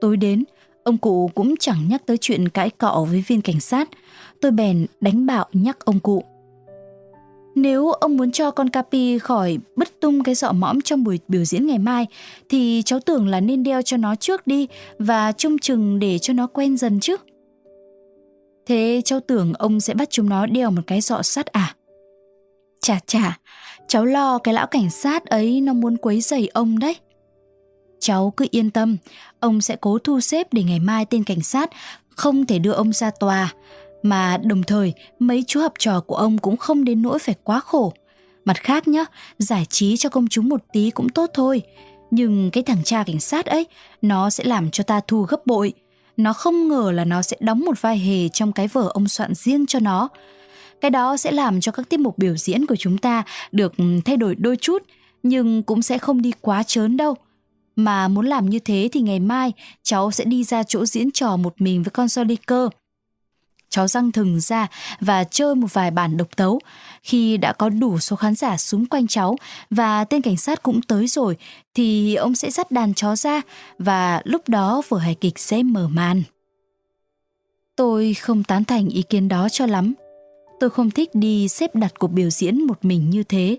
Tối 0.00 0.16
đến, 0.16 0.44
ông 0.84 0.98
cụ 0.98 1.30
cũng 1.34 1.54
chẳng 1.60 1.88
nhắc 1.88 2.02
tới 2.06 2.18
chuyện 2.20 2.48
cãi 2.48 2.70
cọ 2.70 3.06
với 3.10 3.24
viên 3.26 3.42
cảnh 3.42 3.60
sát, 3.60 3.88
tôi 4.40 4.50
bèn 4.50 4.86
đánh 5.00 5.26
bạo 5.26 5.46
nhắc 5.52 5.84
ông 5.84 6.00
cụ. 6.00 6.24
Nếu 7.54 7.90
ông 7.90 8.16
muốn 8.16 8.32
cho 8.32 8.50
con 8.50 8.68
Capi 8.68 9.18
khỏi 9.18 9.58
bứt 9.76 10.00
tung 10.00 10.22
cái 10.22 10.34
dọ 10.34 10.52
mõm 10.52 10.80
trong 10.80 11.04
buổi 11.04 11.18
biểu 11.28 11.44
diễn 11.44 11.66
ngày 11.66 11.78
mai 11.78 12.06
thì 12.48 12.82
cháu 12.84 13.00
tưởng 13.00 13.28
là 13.28 13.40
nên 13.40 13.62
đeo 13.62 13.82
cho 13.82 13.96
nó 13.96 14.14
trước 14.14 14.46
đi 14.46 14.68
và 14.98 15.32
trông 15.32 15.58
chừng 15.58 15.98
để 15.98 16.18
cho 16.18 16.32
nó 16.32 16.46
quen 16.46 16.76
dần 16.76 17.00
chứ. 17.00 17.16
Thế 18.66 19.02
cháu 19.04 19.20
tưởng 19.20 19.52
ông 19.54 19.80
sẽ 19.80 19.94
bắt 19.94 20.10
chúng 20.10 20.28
nó 20.28 20.46
đeo 20.46 20.70
một 20.70 20.82
cái 20.86 21.00
dọ 21.00 21.22
sắt 21.22 21.46
à? 21.46 21.74
Chà 22.80 22.98
chà, 23.06 23.38
cháu 23.88 24.04
lo 24.04 24.38
cái 24.38 24.54
lão 24.54 24.66
cảnh 24.66 24.90
sát 24.90 25.26
ấy 25.26 25.60
nó 25.60 25.72
muốn 25.72 25.96
quấy 25.96 26.20
rầy 26.20 26.48
ông 26.54 26.78
đấy. 26.78 26.96
Cháu 28.00 28.32
cứ 28.36 28.46
yên 28.50 28.70
tâm, 28.70 28.96
ông 29.40 29.60
sẽ 29.60 29.76
cố 29.80 29.98
thu 29.98 30.20
xếp 30.20 30.52
để 30.52 30.62
ngày 30.62 30.80
mai 30.80 31.04
tên 31.04 31.24
cảnh 31.24 31.40
sát 31.40 31.70
không 32.08 32.46
thể 32.46 32.58
đưa 32.58 32.72
ông 32.72 32.92
ra 32.92 33.10
tòa 33.20 33.54
mà 34.04 34.36
đồng 34.36 34.62
thời 34.62 34.92
mấy 35.18 35.44
chú 35.46 35.60
học 35.60 35.72
trò 35.78 36.00
của 36.00 36.16
ông 36.16 36.38
cũng 36.38 36.56
không 36.56 36.84
đến 36.84 37.02
nỗi 37.02 37.18
phải 37.18 37.34
quá 37.44 37.60
khổ. 37.60 37.92
Mặt 38.44 38.56
khác 38.56 38.88
nhá, 38.88 39.04
giải 39.38 39.66
trí 39.70 39.96
cho 39.96 40.08
công 40.08 40.28
chúng 40.28 40.48
một 40.48 40.60
tí 40.72 40.90
cũng 40.90 41.08
tốt 41.08 41.30
thôi. 41.34 41.62
Nhưng 42.10 42.50
cái 42.50 42.62
thằng 42.62 42.84
cha 42.84 43.04
cảnh 43.06 43.20
sát 43.20 43.46
ấy, 43.46 43.66
nó 44.02 44.30
sẽ 44.30 44.44
làm 44.44 44.70
cho 44.70 44.84
ta 44.84 45.00
thu 45.08 45.22
gấp 45.22 45.46
bội. 45.46 45.72
Nó 46.16 46.32
không 46.32 46.68
ngờ 46.68 46.90
là 46.94 47.04
nó 47.04 47.22
sẽ 47.22 47.36
đóng 47.40 47.60
một 47.60 47.80
vai 47.80 47.98
hề 47.98 48.28
trong 48.28 48.52
cái 48.52 48.68
vở 48.68 48.90
ông 48.94 49.08
soạn 49.08 49.34
riêng 49.34 49.66
cho 49.66 49.78
nó. 49.78 50.08
Cái 50.80 50.90
đó 50.90 51.16
sẽ 51.16 51.32
làm 51.32 51.60
cho 51.60 51.72
các 51.72 51.88
tiết 51.88 52.00
mục 52.00 52.18
biểu 52.18 52.36
diễn 52.36 52.66
của 52.66 52.76
chúng 52.76 52.98
ta 52.98 53.22
được 53.52 53.76
ừ, 53.76 53.84
thay 54.04 54.16
đổi 54.16 54.34
đôi 54.34 54.56
chút, 54.56 54.82
nhưng 55.22 55.62
cũng 55.62 55.82
sẽ 55.82 55.98
không 55.98 56.22
đi 56.22 56.32
quá 56.40 56.62
chớn 56.62 56.96
đâu. 56.96 57.16
Mà 57.76 58.08
muốn 58.08 58.26
làm 58.26 58.50
như 58.50 58.58
thế 58.58 58.88
thì 58.92 59.00
ngày 59.00 59.20
mai 59.20 59.52
cháu 59.82 60.10
sẽ 60.10 60.24
đi 60.24 60.44
ra 60.44 60.62
chỗ 60.62 60.86
diễn 60.86 61.10
trò 61.10 61.36
một 61.36 61.54
mình 61.58 61.82
với 61.82 61.90
con 61.90 62.08
Soliker 62.08 62.68
cháu 63.74 63.88
răng 63.88 64.12
thừng 64.12 64.40
ra 64.40 64.66
và 65.00 65.24
chơi 65.24 65.54
một 65.54 65.72
vài 65.72 65.90
bản 65.90 66.16
độc 66.16 66.36
tấu. 66.36 66.60
Khi 67.02 67.36
đã 67.36 67.52
có 67.52 67.68
đủ 67.68 67.98
số 67.98 68.16
khán 68.16 68.34
giả 68.34 68.56
xung 68.56 68.86
quanh 68.86 69.06
cháu 69.06 69.36
và 69.70 70.04
tên 70.04 70.22
cảnh 70.22 70.36
sát 70.36 70.62
cũng 70.62 70.82
tới 70.82 71.06
rồi, 71.06 71.36
thì 71.74 72.14
ông 72.14 72.34
sẽ 72.34 72.50
dắt 72.50 72.70
đàn 72.70 72.94
chó 72.94 73.16
ra 73.16 73.40
và 73.78 74.22
lúc 74.24 74.48
đó 74.48 74.82
vở 74.88 74.98
hài 74.98 75.14
kịch 75.14 75.38
sẽ 75.38 75.62
mở 75.62 75.88
màn. 75.88 76.22
Tôi 77.76 78.14
không 78.14 78.44
tán 78.44 78.64
thành 78.64 78.88
ý 78.88 79.02
kiến 79.02 79.28
đó 79.28 79.48
cho 79.48 79.66
lắm. 79.66 79.94
Tôi 80.60 80.70
không 80.70 80.90
thích 80.90 81.10
đi 81.14 81.48
xếp 81.48 81.74
đặt 81.74 81.92
cuộc 81.98 82.12
biểu 82.12 82.30
diễn 82.30 82.66
một 82.66 82.84
mình 82.84 83.10
như 83.10 83.22
thế. 83.22 83.58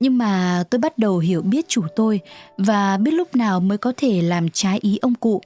Nhưng 0.00 0.18
mà 0.18 0.64
tôi 0.70 0.78
bắt 0.78 0.98
đầu 0.98 1.18
hiểu 1.18 1.42
biết 1.42 1.68
chủ 1.68 1.82
tôi 1.96 2.20
và 2.58 2.96
biết 2.96 3.10
lúc 3.10 3.36
nào 3.36 3.60
mới 3.60 3.78
có 3.78 3.92
thể 3.96 4.22
làm 4.22 4.48
trái 4.48 4.78
ý 4.82 4.98
ông 5.02 5.14
cụ. 5.14 5.40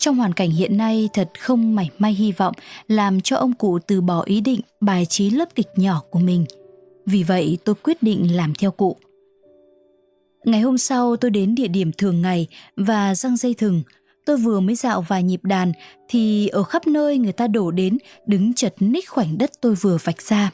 Trong 0.00 0.16
hoàn 0.16 0.32
cảnh 0.32 0.50
hiện 0.50 0.76
nay 0.76 1.08
thật 1.12 1.30
không 1.38 1.74
mảy 1.74 1.90
may 1.98 2.12
hy 2.12 2.32
vọng 2.32 2.54
làm 2.88 3.20
cho 3.20 3.36
ông 3.36 3.52
cụ 3.52 3.78
từ 3.86 4.00
bỏ 4.00 4.22
ý 4.22 4.40
định 4.40 4.60
bài 4.80 5.06
trí 5.06 5.30
lớp 5.30 5.54
kịch 5.54 5.68
nhỏ 5.76 6.02
của 6.10 6.18
mình. 6.18 6.44
Vì 7.06 7.22
vậy 7.22 7.58
tôi 7.64 7.74
quyết 7.74 8.02
định 8.02 8.36
làm 8.36 8.54
theo 8.54 8.70
cụ. 8.70 8.96
Ngày 10.44 10.60
hôm 10.60 10.78
sau 10.78 11.16
tôi 11.16 11.30
đến 11.30 11.54
địa 11.54 11.68
điểm 11.68 11.92
thường 11.98 12.22
ngày 12.22 12.46
và 12.76 13.14
răng 13.14 13.36
dây 13.36 13.54
thừng. 13.54 13.82
Tôi 14.26 14.36
vừa 14.36 14.60
mới 14.60 14.74
dạo 14.74 15.04
vài 15.08 15.22
nhịp 15.22 15.44
đàn 15.44 15.72
thì 16.08 16.48
ở 16.48 16.62
khắp 16.62 16.86
nơi 16.86 17.18
người 17.18 17.32
ta 17.32 17.46
đổ 17.46 17.70
đến 17.70 17.98
đứng 18.26 18.54
chật 18.54 18.74
ních 18.80 19.08
khoảnh 19.08 19.38
đất 19.38 19.50
tôi 19.60 19.74
vừa 19.74 19.98
vạch 20.04 20.22
ra. 20.22 20.50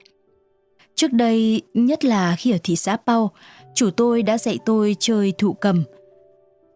Trước 0.94 1.12
đây, 1.12 1.62
nhất 1.74 2.04
là 2.04 2.36
khi 2.38 2.50
ở 2.50 2.58
thị 2.62 2.76
xã 2.76 2.96
Pau, 2.96 3.30
chủ 3.74 3.90
tôi 3.90 4.22
đã 4.22 4.38
dạy 4.38 4.58
tôi 4.64 4.96
chơi 4.98 5.32
thụ 5.38 5.52
cầm. 5.52 5.84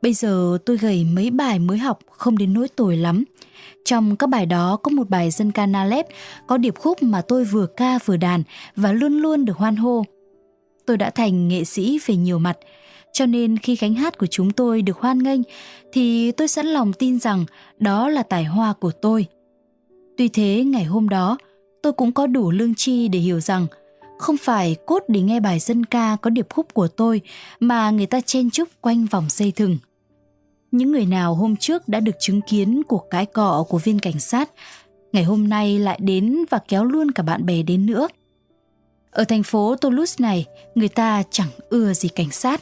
Bây 0.02 0.14
giờ 0.14 0.58
tôi 0.66 0.76
gầy 0.76 1.06
mấy 1.14 1.30
bài 1.30 1.58
mới 1.58 1.78
học 1.78 1.98
không 2.10 2.38
đến 2.38 2.52
nỗi 2.52 2.68
tồi 2.68 2.96
lắm. 2.96 3.24
Trong 3.84 4.16
các 4.16 4.26
bài 4.26 4.46
đó 4.46 4.76
có 4.76 4.90
một 4.90 5.10
bài 5.10 5.30
dân 5.30 5.52
ca 5.52 5.66
Nalep 5.66 6.06
có 6.46 6.56
điệp 6.56 6.74
khúc 6.78 7.02
mà 7.02 7.22
tôi 7.22 7.44
vừa 7.44 7.66
ca 7.66 7.98
vừa 8.04 8.16
đàn 8.16 8.42
và 8.76 8.92
luôn 8.92 9.12
luôn 9.12 9.44
được 9.44 9.56
hoan 9.56 9.76
hô. 9.76 10.04
Tôi 10.86 10.96
đã 10.96 11.10
thành 11.10 11.48
nghệ 11.48 11.64
sĩ 11.64 11.98
về 12.06 12.16
nhiều 12.16 12.38
mặt, 12.38 12.58
cho 13.12 13.26
nên 13.26 13.58
khi 13.58 13.76
gánh 13.76 13.94
hát 13.94 14.18
của 14.18 14.26
chúng 14.26 14.50
tôi 14.50 14.82
được 14.82 14.98
hoan 14.98 15.18
nghênh 15.18 15.40
thì 15.92 16.32
tôi 16.32 16.48
sẵn 16.48 16.66
lòng 16.66 16.92
tin 16.92 17.18
rằng 17.18 17.44
đó 17.78 18.08
là 18.08 18.22
tài 18.22 18.44
hoa 18.44 18.72
của 18.72 18.92
tôi. 19.02 19.26
Tuy 20.16 20.28
thế 20.28 20.64
ngày 20.64 20.84
hôm 20.84 21.08
đó 21.08 21.38
tôi 21.82 21.92
cũng 21.92 22.12
có 22.12 22.26
đủ 22.26 22.50
lương 22.50 22.74
tri 22.74 23.08
để 23.08 23.18
hiểu 23.18 23.40
rằng 23.40 23.66
không 24.18 24.36
phải 24.36 24.76
cốt 24.86 25.02
để 25.08 25.20
nghe 25.20 25.40
bài 25.40 25.58
dân 25.58 25.84
ca 25.84 26.16
có 26.22 26.30
điệp 26.30 26.46
khúc 26.50 26.74
của 26.74 26.88
tôi 26.88 27.20
mà 27.60 27.90
người 27.90 28.06
ta 28.06 28.20
chen 28.20 28.50
chúc 28.50 28.68
quanh 28.80 29.06
vòng 29.06 29.26
dây 29.28 29.50
thừng. 29.50 29.78
Những 30.70 30.92
người 30.92 31.06
nào 31.06 31.34
hôm 31.34 31.56
trước 31.56 31.88
đã 31.88 32.00
được 32.00 32.16
chứng 32.20 32.40
kiến 32.40 32.82
cuộc 32.88 33.06
cãi 33.10 33.26
cọ 33.26 33.64
của 33.68 33.78
viên 33.78 33.98
cảnh 33.98 34.20
sát, 34.20 34.50
ngày 35.12 35.24
hôm 35.24 35.48
nay 35.48 35.78
lại 35.78 35.98
đến 36.02 36.44
và 36.50 36.58
kéo 36.68 36.84
luôn 36.84 37.10
cả 37.10 37.22
bạn 37.22 37.46
bè 37.46 37.62
đến 37.62 37.86
nữa. 37.86 38.08
Ở 39.10 39.24
thành 39.24 39.42
phố 39.42 39.76
Toulouse 39.76 40.16
này, 40.18 40.46
người 40.74 40.88
ta 40.88 41.22
chẳng 41.30 41.48
ưa 41.68 41.92
gì 41.92 42.08
cảnh 42.08 42.30
sát. 42.30 42.60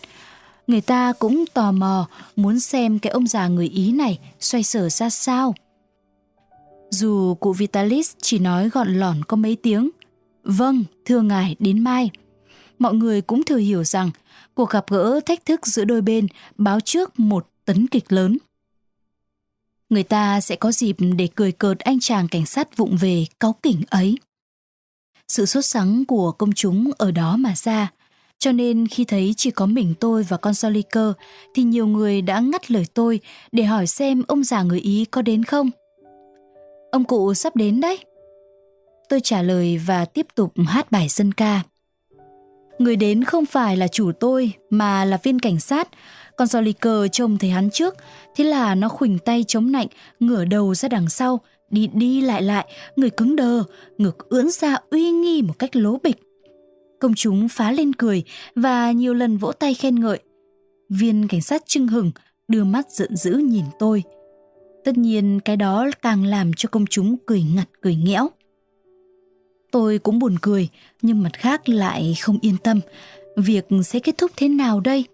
Người 0.67 0.81
ta 0.81 1.13
cũng 1.19 1.45
tò 1.55 1.73
mò 1.73 2.09
muốn 2.37 2.61
xem 2.61 2.99
cái 2.99 3.11
ông 3.11 3.27
già 3.27 3.49
người 3.49 3.69
Ý 3.69 3.93
này 3.93 4.19
xoay 4.41 4.63
sở 4.63 4.89
ra 4.89 5.11
sao. 5.11 5.55
Dù 6.91 7.35
cụ 7.35 7.53
Vitalis 7.53 8.13
chỉ 8.23 8.39
nói 8.39 8.69
gọn 8.69 8.95
lỏn 8.95 9.25
có 9.25 9.37
mấy 9.37 9.57
tiếng, 9.63 9.91
Vâng, 10.45 10.85
thưa 11.05 11.21
ngài, 11.21 11.57
đến 11.59 11.85
mai. 11.85 12.11
Mọi 12.79 12.95
người 12.95 13.21
cũng 13.21 13.43
thừa 13.43 13.57
hiểu 13.57 13.85
rằng 13.85 14.11
cuộc 14.55 14.71
gặp 14.71 14.85
gỡ 14.91 15.21
thách 15.27 15.47
thức 15.47 15.67
giữa 15.67 15.85
đôi 15.85 16.01
bên 16.01 16.27
báo 16.59 16.81
trước 16.81 17.21
một 17.21 17.47
tấn 17.69 17.87
kịch 17.87 18.13
lớn. 18.13 18.39
Người 19.91 20.03
ta 20.03 20.41
sẽ 20.41 20.57
có 20.57 20.73
dịp 20.73 20.97
để 21.17 21.29
cười 21.35 21.53
cợt 21.53 21.79
anh 21.79 22.01
chàng 22.01 22.29
cảnh 22.29 22.47
sát 22.47 22.77
vụng 22.77 22.97
về 22.97 23.25
cáu 23.41 23.53
kỉnh 23.63 23.83
ấy. 23.91 24.19
Sự 25.29 25.47
sốt 25.47 25.65
sắng 25.65 26.05
của 26.05 26.33
công 26.33 26.53
chúng 26.53 26.91
ở 26.99 27.11
đó 27.11 27.37
mà 27.37 27.55
ra, 27.57 27.93
cho 28.39 28.53
nên 28.53 28.87
khi 28.89 29.05
thấy 29.05 29.35
chỉ 29.37 29.51
có 29.51 29.67
mình 29.67 29.95
tôi 30.01 30.23
và 30.23 30.37
con 30.37 30.55
Soliker 30.55 31.13
thì 31.55 31.63
nhiều 31.63 31.87
người 31.87 32.23
đã 32.23 32.41
ngắt 32.41 32.71
lời 32.71 32.85
tôi 32.95 33.21
để 33.53 33.65
hỏi 33.65 33.87
xem 33.87 34.23
ông 34.29 34.45
già 34.45 34.63
người 34.63 34.81
Ý 34.81 35.05
có 35.05 35.23
đến 35.23 35.45
không. 35.45 35.71
Ông 36.93 37.05
cụ 37.05 37.35
sắp 37.35 37.57
đến 37.57 37.81
đấy. 37.81 37.99
Tôi 39.09 39.21
trả 39.21 39.43
lời 39.43 39.81
và 39.87 40.05
tiếp 40.05 40.27
tục 40.35 40.53
hát 40.67 40.91
bài 40.91 41.09
dân 41.09 41.33
ca. 41.33 41.63
Người 42.79 42.97
đến 42.97 43.25
không 43.25 43.47
phải 43.47 43.77
là 43.77 43.89
chủ 43.89 44.13
tôi 44.21 44.53
mà 44.71 45.05
là 45.05 45.19
viên 45.23 45.39
cảnh 45.39 45.61
sát. 45.61 45.89
Con 46.39 46.49
Joliker 46.49 47.09
trông 47.09 47.39
thấy 47.39 47.51
hắn 47.51 47.71
trước, 47.71 47.95
thế 48.37 48.45
là 48.45 48.75
nó 48.75 48.89
khuỳnh 48.89 49.19
tay 49.19 49.45
chống 49.49 49.73
nạnh, 49.73 49.87
ngửa 50.21 50.45
đầu 50.45 50.75
ra 50.75 50.89
đằng 50.89 51.09
sau, 51.09 51.41
đi 51.71 51.87
đi 51.87 52.21
lại 52.21 52.43
lại, 52.43 52.67
người 52.97 53.11
cứng 53.11 53.37
đờ, 53.37 53.63
ngực 53.99 54.29
ưỡn 54.29 54.51
ra 54.51 54.77
uy 54.91 55.11
nghi 55.11 55.43
một 55.43 55.59
cách 55.59 55.77
lố 55.77 55.99
bịch. 56.03 56.17
Công 57.01 57.15
chúng 57.15 57.49
phá 57.49 57.73
lên 57.73 57.93
cười 57.93 58.23
và 58.55 58.93
nhiều 58.93 59.15
lần 59.15 59.37
vỗ 59.37 59.53
tay 59.53 59.75
khen 59.75 60.01
ngợi. 60.01 60.19
Viên 60.89 61.29
cảnh 61.29 61.41
sát 61.41 61.63
trưng 61.67 61.89
hừng, 61.89 62.11
đưa 62.49 62.65
mắt 62.65 62.91
giận 62.91 63.17
dữ 63.17 63.33
nhìn 63.33 63.65
tôi. 63.79 64.03
Tất 64.85 64.99
nhiên 64.99 65.41
cái 65.45 65.57
đó 65.57 65.87
càng 66.03 66.25
làm 66.25 66.53
cho 66.57 66.69
công 66.73 66.87
chúng 66.87 67.17
cười 67.27 67.43
ngặt 67.55 67.69
cười 67.81 67.97
nghẽo. 67.97 68.29
Tôi 69.71 69.99
cũng 69.99 70.19
buồn 70.19 70.37
cười, 70.43 70.69
nhưng 71.03 71.23
mặt 71.23 71.33
khác 71.33 71.69
lại 71.69 72.15
không 72.21 72.39
yên 72.43 72.57
tâm. 72.59 72.81
Việc 73.37 73.67
sẽ 73.85 73.99
kết 73.99 74.19
thúc 74.19 74.31
thế 74.37 74.49
nào 74.49 74.81
đây? 74.81 75.05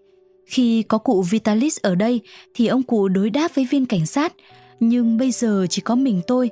Khi 0.46 0.82
có 0.82 0.98
cụ 0.98 1.22
Vitalis 1.22 1.78
ở 1.82 1.94
đây 1.94 2.20
thì 2.54 2.66
ông 2.66 2.82
cụ 2.82 3.08
đối 3.08 3.30
đáp 3.30 3.54
với 3.54 3.68
viên 3.70 3.86
cảnh 3.86 4.06
sát, 4.06 4.34
nhưng 4.80 5.18
bây 5.18 5.30
giờ 5.30 5.66
chỉ 5.70 5.82
có 5.82 5.94
mình 5.94 6.20
tôi. 6.26 6.50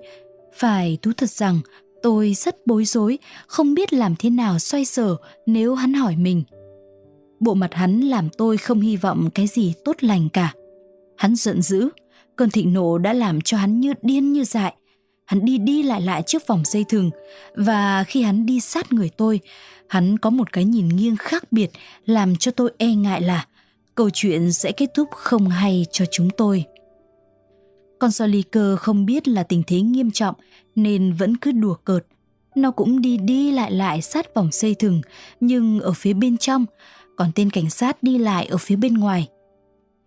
Phải 0.54 0.98
thú 1.02 1.12
thật 1.16 1.30
rằng 1.30 1.60
tôi 2.02 2.34
rất 2.34 2.66
bối 2.66 2.84
rối, 2.84 3.18
không 3.46 3.74
biết 3.74 3.92
làm 3.92 4.14
thế 4.18 4.30
nào 4.30 4.58
xoay 4.58 4.84
sở 4.84 5.16
nếu 5.46 5.74
hắn 5.74 5.94
hỏi 5.94 6.16
mình. 6.16 6.42
Bộ 7.40 7.54
mặt 7.54 7.74
hắn 7.74 8.00
làm 8.00 8.28
tôi 8.38 8.56
không 8.56 8.80
hy 8.80 8.96
vọng 8.96 9.28
cái 9.34 9.46
gì 9.46 9.74
tốt 9.84 9.96
lành 10.00 10.28
cả. 10.28 10.52
Hắn 11.16 11.36
giận 11.36 11.62
dữ, 11.62 11.88
cơn 12.36 12.50
thịnh 12.50 12.72
nộ 12.72 12.98
đã 12.98 13.12
làm 13.12 13.40
cho 13.40 13.56
hắn 13.56 13.80
như 13.80 13.92
điên 14.02 14.32
như 14.32 14.44
dại. 14.44 14.74
Hắn 15.24 15.44
đi 15.44 15.58
đi 15.58 15.82
lại 15.82 16.00
lại 16.00 16.22
trước 16.26 16.46
vòng 16.46 16.62
dây 16.66 16.84
thừng 16.88 17.10
và 17.54 18.04
khi 18.04 18.22
hắn 18.22 18.46
đi 18.46 18.60
sát 18.60 18.92
người 18.92 19.10
tôi, 19.16 19.40
hắn 19.88 20.18
có 20.18 20.30
một 20.30 20.52
cái 20.52 20.64
nhìn 20.64 20.88
nghiêng 20.88 21.16
khác 21.16 21.52
biệt 21.52 21.70
làm 22.06 22.36
cho 22.36 22.50
tôi 22.50 22.72
e 22.78 22.94
ngại 22.94 23.20
là 23.20 23.46
câu 23.94 24.10
chuyện 24.10 24.52
sẽ 24.52 24.72
kết 24.72 24.90
thúc 24.94 25.08
không 25.10 25.48
hay 25.48 25.86
cho 25.90 26.04
chúng 26.10 26.30
tôi. 26.30 26.64
Con 27.98 28.10
Soliker 28.10 28.78
không 28.78 29.06
biết 29.06 29.28
là 29.28 29.42
tình 29.42 29.62
thế 29.66 29.80
nghiêm 29.80 30.10
trọng 30.10 30.34
nên 30.74 31.12
vẫn 31.12 31.36
cứ 31.36 31.52
đùa 31.52 31.74
cợt. 31.74 32.06
Nó 32.54 32.70
cũng 32.70 33.00
đi 33.00 33.16
đi 33.16 33.52
lại 33.52 33.72
lại 33.72 34.02
sát 34.02 34.34
vòng 34.34 34.52
xây 34.52 34.74
thừng 34.74 35.00
nhưng 35.40 35.80
ở 35.80 35.92
phía 35.92 36.12
bên 36.12 36.38
trong, 36.38 36.66
còn 37.16 37.30
tên 37.34 37.50
cảnh 37.50 37.70
sát 37.70 38.02
đi 38.02 38.18
lại 38.18 38.46
ở 38.46 38.56
phía 38.56 38.76
bên 38.76 38.94
ngoài. 38.94 39.28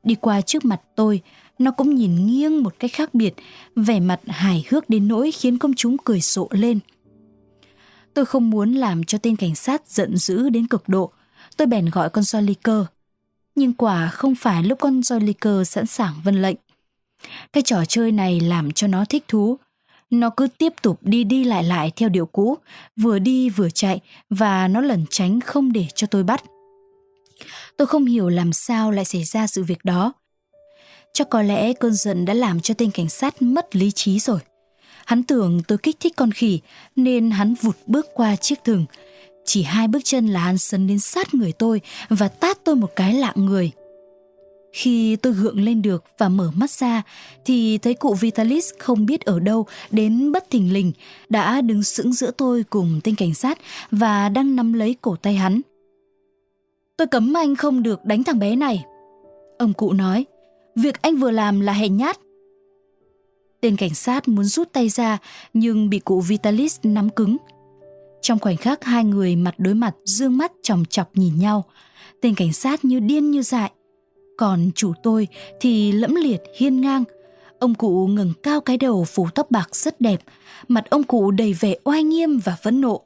Đi 0.04 0.16
qua 0.16 0.42
trước 0.42 0.66
mặt 0.66 0.82
tôi, 0.96 1.22
nó 1.60 1.72
cũng 1.72 1.96
nhìn 1.96 2.26
nghiêng 2.26 2.64
một 2.64 2.74
cách 2.80 2.92
khác 2.94 3.14
biệt, 3.14 3.34
vẻ 3.76 4.00
mặt 4.00 4.20
hài 4.28 4.66
hước 4.70 4.90
đến 4.90 5.08
nỗi 5.08 5.32
khiến 5.32 5.58
công 5.58 5.74
chúng 5.74 5.98
cười 5.98 6.22
rộ 6.22 6.48
lên. 6.52 6.80
Tôi 8.14 8.26
không 8.26 8.50
muốn 8.50 8.74
làm 8.74 9.04
cho 9.04 9.18
tên 9.18 9.36
cảnh 9.36 9.56
sát 9.56 9.88
giận 9.88 10.18
dữ 10.18 10.50
đến 10.50 10.68
cực 10.68 10.90
độ, 10.90 11.12
tôi 11.58 11.68
bèn 11.68 11.90
gọi 11.90 12.10
con 12.10 12.24
Joliker. 12.24 12.86
Nhưng 13.56 13.74
quả 13.74 14.10
không 14.10 14.36
phải 14.36 14.64
lúc 14.64 14.80
con 14.80 15.00
Joliker 15.00 15.64
sẵn 15.64 15.86
sàng 15.86 16.14
vân 16.24 16.42
lệnh. 16.42 16.56
Cái 17.54 17.64
trò 17.64 17.86
chơi 17.86 18.12
này 18.12 18.40
làm 18.40 18.72
cho 18.72 18.88
nó 18.88 19.06
thích 19.06 19.24
thú. 19.28 19.58
Nó 20.10 20.30
cứ 20.30 20.48
tiếp 20.58 20.74
tục 20.82 21.00
đi 21.02 21.24
đi 21.24 21.44
lại 21.44 21.64
lại 21.64 21.92
theo 21.96 22.10
điệu 22.10 22.26
cũ, 22.26 22.58
vừa 22.96 23.20
đi 23.20 23.50
vừa 23.50 23.70
chạy 23.70 24.00
và 24.30 24.68
nó 24.68 24.82
lẩn 24.82 25.06
tránh 25.10 25.40
không 25.42 25.74
để 25.74 25.86
cho 25.96 26.08
tôi 26.08 26.24
bắt. 26.24 26.44
Tôi 27.78 27.88
không 27.88 28.06
hiểu 28.06 28.30
làm 28.30 28.54
sao 28.54 28.92
lại 28.92 29.06
xảy 29.06 29.24
ra 29.24 29.48
sự 29.48 29.64
việc 29.64 29.86
đó, 29.86 30.14
Chắc 31.16 31.30
có 31.30 31.42
lẽ 31.42 31.74
cơn 31.74 31.94
giận 31.94 32.26
đã 32.26 32.34
làm 32.34 32.60
cho 32.60 32.74
tên 32.74 32.92
cảnh 32.92 33.10
sát 33.10 33.42
mất 33.42 33.76
lý 33.76 33.92
trí 33.92 34.20
rồi. 34.20 34.40
Hắn 35.06 35.24
tưởng 35.24 35.62
tôi 35.68 35.78
kích 35.78 36.00
thích 36.00 36.14
con 36.16 36.32
khỉ 36.32 36.60
nên 36.96 37.32
hắn 37.32 37.54
vụt 37.54 37.76
bước 37.88 38.06
qua 38.14 38.36
chiếc 38.36 38.64
thừng. 38.64 38.86
Chỉ 39.46 39.64
hai 39.64 39.88
bước 39.88 40.00
chân 40.04 40.28
là 40.28 40.40
hắn 40.40 40.58
sấn 40.58 40.88
đến 40.88 41.00
sát 41.00 41.34
người 41.34 41.52
tôi 41.52 41.82
và 42.10 42.28
tát 42.28 42.64
tôi 42.64 42.76
một 42.76 42.90
cái 42.96 43.14
lạng 43.14 43.46
người. 43.46 43.72
Khi 44.74 45.16
tôi 45.16 45.34
gượng 45.34 45.64
lên 45.64 45.82
được 45.82 46.04
và 46.18 46.30
mở 46.30 46.52
mắt 46.56 46.70
ra 46.70 47.04
thì 47.46 47.78
thấy 47.78 47.94
cụ 47.94 48.14
Vitalis 48.14 48.70
không 48.80 49.06
biết 49.06 49.22
ở 49.22 49.40
đâu 49.40 49.66
đến 49.92 50.32
bất 50.32 50.50
thình 50.50 50.74
lình 50.74 50.92
đã 51.30 51.62
đứng 51.62 51.84
sững 51.84 52.14
giữa 52.14 52.32
tôi 52.32 52.64
cùng 52.70 53.00
tên 53.04 53.16
cảnh 53.16 53.34
sát 53.34 53.58
và 53.92 54.30
đang 54.30 54.56
nắm 54.56 54.74
lấy 54.74 54.96
cổ 55.02 55.16
tay 55.16 55.36
hắn. 55.36 55.62
Tôi 56.98 57.08
cấm 57.08 57.38
anh 57.38 57.56
không 57.56 57.84
được 57.84 58.06
đánh 58.06 58.24
thằng 58.24 58.40
bé 58.40 58.56
này. 58.56 58.84
Ông 59.58 59.74
cụ 59.74 59.94
nói, 59.94 60.26
Việc 60.76 61.02
anh 61.02 61.16
vừa 61.16 61.32
làm 61.32 61.60
là 61.60 61.74
hèn 61.74 61.98
nhát. 61.98 62.20
Tên 63.62 63.76
cảnh 63.76 63.94
sát 63.94 64.28
muốn 64.28 64.46
rút 64.46 64.74
tay 64.74 64.90
ra 64.90 65.18
nhưng 65.54 65.90
bị 65.90 66.00
cụ 66.00 66.22
Vitalis 66.22 66.80
nắm 66.84 67.10
cứng. 67.10 67.38
Trong 68.26 68.40
khoảnh 68.40 68.58
khắc 68.58 68.84
hai 68.84 69.04
người 69.04 69.36
mặt 69.36 69.56
đối 69.58 69.74
mặt 69.74 69.96
dương 70.06 70.38
mắt 70.38 70.52
chòng 70.64 70.84
chọc 70.90 71.18
nhìn 71.18 71.40
nhau, 71.40 71.66
tên 72.22 72.36
cảnh 72.36 72.54
sát 72.54 72.86
như 72.86 73.00
điên 73.00 73.32
như 73.32 73.42
dại. 73.42 73.72
Còn 74.38 74.70
chủ 74.76 74.94
tôi 75.04 75.28
thì 75.60 75.92
lẫm 75.92 76.16
liệt 76.16 76.42
hiên 76.58 76.82
ngang. 76.82 77.04
Ông 77.60 77.76
cụ 77.76 78.08
ngừng 78.08 78.34
cao 78.44 78.62
cái 78.62 78.78
đầu 78.78 79.06
phủ 79.06 79.28
tóc 79.36 79.52
bạc 79.52 79.76
rất 79.76 80.02
đẹp, 80.02 80.22
mặt 80.68 80.86
ông 80.90 81.04
cụ 81.04 81.32
đầy 81.32 81.54
vẻ 81.54 81.76
oai 81.84 82.04
nghiêm 82.04 82.40
và 82.40 82.58
phẫn 82.64 82.82
nộ. 82.82 83.02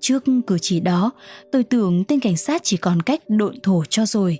Trước 0.00 0.24
cử 0.46 0.58
chỉ 0.60 0.80
đó, 0.80 1.10
tôi 1.52 1.62
tưởng 1.62 2.04
tên 2.04 2.20
cảnh 2.20 2.36
sát 2.36 2.60
chỉ 2.64 2.76
còn 2.76 3.02
cách 3.02 3.20
độn 3.28 3.60
thổ 3.62 3.84
cho 3.88 4.06
rồi. 4.06 4.38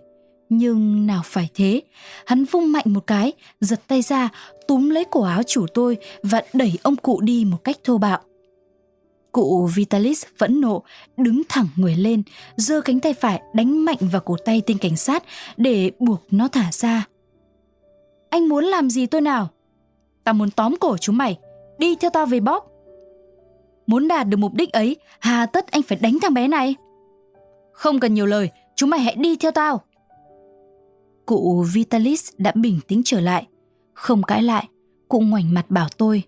Nhưng 0.49 1.07
nào 1.07 1.23
phải 1.25 1.49
thế, 1.55 1.83
hắn 2.27 2.45
vung 2.45 2.73
mạnh 2.73 2.87
một 2.87 3.07
cái, 3.07 3.33
giật 3.61 3.81
tay 3.89 4.03
ra, 4.03 4.29
túm 4.69 4.89
lấy 4.89 5.05
cổ 5.11 5.23
áo 5.23 5.43
chủ 5.43 5.67
tôi 5.75 5.97
và 6.23 6.43
đẩy 6.53 6.79
ông 6.83 6.97
cụ 6.97 7.21
đi 7.21 7.45
một 7.45 7.65
cách 7.65 7.77
thô 7.85 7.99
bạo. 7.99 8.21
Cụ 9.33 9.69
Vitalis 9.75 10.25
phẫn 10.39 10.61
nộ, 10.61 10.83
đứng 11.17 11.43
thẳng 11.49 11.67
người 11.77 11.97
lên, 11.97 12.23
giơ 12.57 12.81
cánh 12.81 13.01
tay 13.01 13.15
phải 13.15 13.43
đánh 13.55 13.85
mạnh 13.85 13.97
vào 14.13 14.21
cổ 14.21 14.37
tay 14.45 14.63
tên 14.67 14.79
cảnh 14.79 14.97
sát 14.97 15.25
để 15.57 15.91
buộc 15.99 16.23
nó 16.31 16.49
thả 16.49 16.73
ra. 16.73 17.07
Anh 18.31 18.49
muốn 18.49 18.65
làm 18.65 18.91
gì 18.91 19.07
tôi 19.07 19.21
nào? 19.21 19.49
Tao 20.25 20.35
muốn 20.35 20.51
tóm 20.51 20.75
cổ 20.81 20.97
chúng 20.97 21.17
mày, 21.17 21.39
đi 21.79 21.97
theo 21.97 22.11
tao 22.11 22.27
về 22.27 22.41
bóp. 22.41 22.69
Muốn 23.87 24.09
đạt 24.09 24.29
được 24.29 24.37
mục 24.37 24.55
đích 24.55 24.73
ấy, 24.73 24.97
hà 25.21 25.47
tất 25.47 25.71
anh 25.71 25.83
phải 25.83 25.99
đánh 26.01 26.19
thằng 26.23 26.35
bé 26.35 26.49
này. 26.49 26.75
Không 27.73 28.01
cần 28.01 28.15
nhiều 28.15 28.27
lời, 28.27 28.51
chúng 28.77 28.91
mày 28.91 29.01
hãy 29.01 29.15
đi 29.15 29.37
theo 29.37 29.51
tao. 29.51 29.81
Cụ 31.27 31.65
Vitalis 31.73 32.31
đã 32.39 32.53
bình 32.55 32.81
tĩnh 32.89 33.03
trở 33.05 33.21
lại, 33.21 33.47
không 33.95 34.23
cãi 34.23 34.43
lại, 34.43 34.69
cụ 35.09 35.21
ngoảnh 35.21 35.55
mặt 35.55 35.71
bảo 35.71 35.89
tôi. 35.99 36.23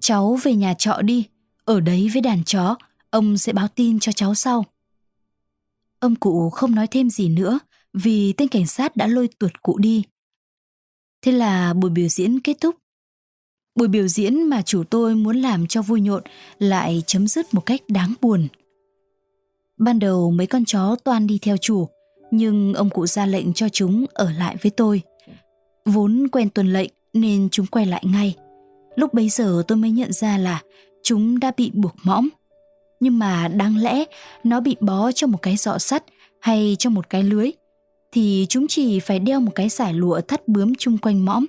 Cháu 0.00 0.38
về 0.42 0.54
nhà 0.54 0.74
trọ 0.74 1.02
đi, 1.02 1.28
ở 1.64 1.80
đấy 1.80 2.10
với 2.12 2.22
đàn 2.22 2.44
chó, 2.44 2.76
ông 3.10 3.38
sẽ 3.38 3.52
báo 3.52 3.68
tin 3.68 4.00
cho 4.00 4.12
cháu 4.12 4.34
sau. 4.34 4.64
Ông 5.98 6.14
cụ 6.14 6.50
không 6.50 6.74
nói 6.74 6.86
thêm 6.86 7.10
gì 7.10 7.28
nữa 7.28 7.58
vì 7.92 8.32
tên 8.32 8.48
cảnh 8.48 8.66
sát 8.66 8.96
đã 8.96 9.06
lôi 9.06 9.28
tuột 9.38 9.62
cụ 9.62 9.78
đi. 9.78 10.02
Thế 11.22 11.32
là 11.32 11.74
buổi 11.74 11.90
biểu 11.90 12.08
diễn 12.08 12.40
kết 12.40 12.56
thúc. 12.60 12.76
Buổi 13.74 13.88
biểu 13.88 14.08
diễn 14.08 14.42
mà 14.42 14.62
chủ 14.62 14.84
tôi 14.90 15.14
muốn 15.14 15.36
làm 15.36 15.66
cho 15.66 15.82
vui 15.82 16.00
nhộn 16.00 16.22
lại 16.58 17.02
chấm 17.06 17.26
dứt 17.26 17.54
một 17.54 17.60
cách 17.66 17.80
đáng 17.88 18.14
buồn. 18.20 18.48
Ban 19.78 19.98
đầu 19.98 20.30
mấy 20.30 20.46
con 20.46 20.64
chó 20.64 20.96
toan 21.04 21.26
đi 21.26 21.38
theo 21.42 21.56
chủ, 21.56 21.88
nhưng 22.30 22.74
ông 22.74 22.90
cụ 22.90 23.06
ra 23.06 23.26
lệnh 23.26 23.52
cho 23.52 23.68
chúng 23.68 24.06
ở 24.14 24.32
lại 24.32 24.56
với 24.62 24.70
tôi. 24.70 25.02
Vốn 25.84 26.28
quen 26.32 26.50
tuần 26.50 26.72
lệnh 26.72 26.90
nên 27.12 27.48
chúng 27.50 27.66
quay 27.66 27.86
lại 27.86 28.04
ngay. 28.06 28.36
Lúc 28.96 29.14
bấy 29.14 29.28
giờ 29.28 29.62
tôi 29.68 29.78
mới 29.78 29.90
nhận 29.90 30.12
ra 30.12 30.38
là 30.38 30.62
chúng 31.02 31.40
đã 31.40 31.52
bị 31.56 31.70
buộc 31.74 31.94
mõm. 32.02 32.28
Nhưng 33.00 33.18
mà 33.18 33.48
đáng 33.48 33.76
lẽ 33.76 34.04
nó 34.44 34.60
bị 34.60 34.76
bó 34.80 35.12
trong 35.12 35.30
một 35.30 35.38
cái 35.42 35.56
giọ 35.56 35.78
sắt 35.78 36.04
hay 36.40 36.76
trong 36.78 36.94
một 36.94 37.10
cái 37.10 37.22
lưới 37.22 37.50
thì 38.12 38.46
chúng 38.48 38.66
chỉ 38.68 39.00
phải 39.00 39.18
đeo 39.18 39.40
một 39.40 39.52
cái 39.54 39.68
giải 39.68 39.94
lụa 39.94 40.20
thắt 40.20 40.48
bướm 40.48 40.74
chung 40.74 40.98
quanh 40.98 41.24
mõm. 41.24 41.46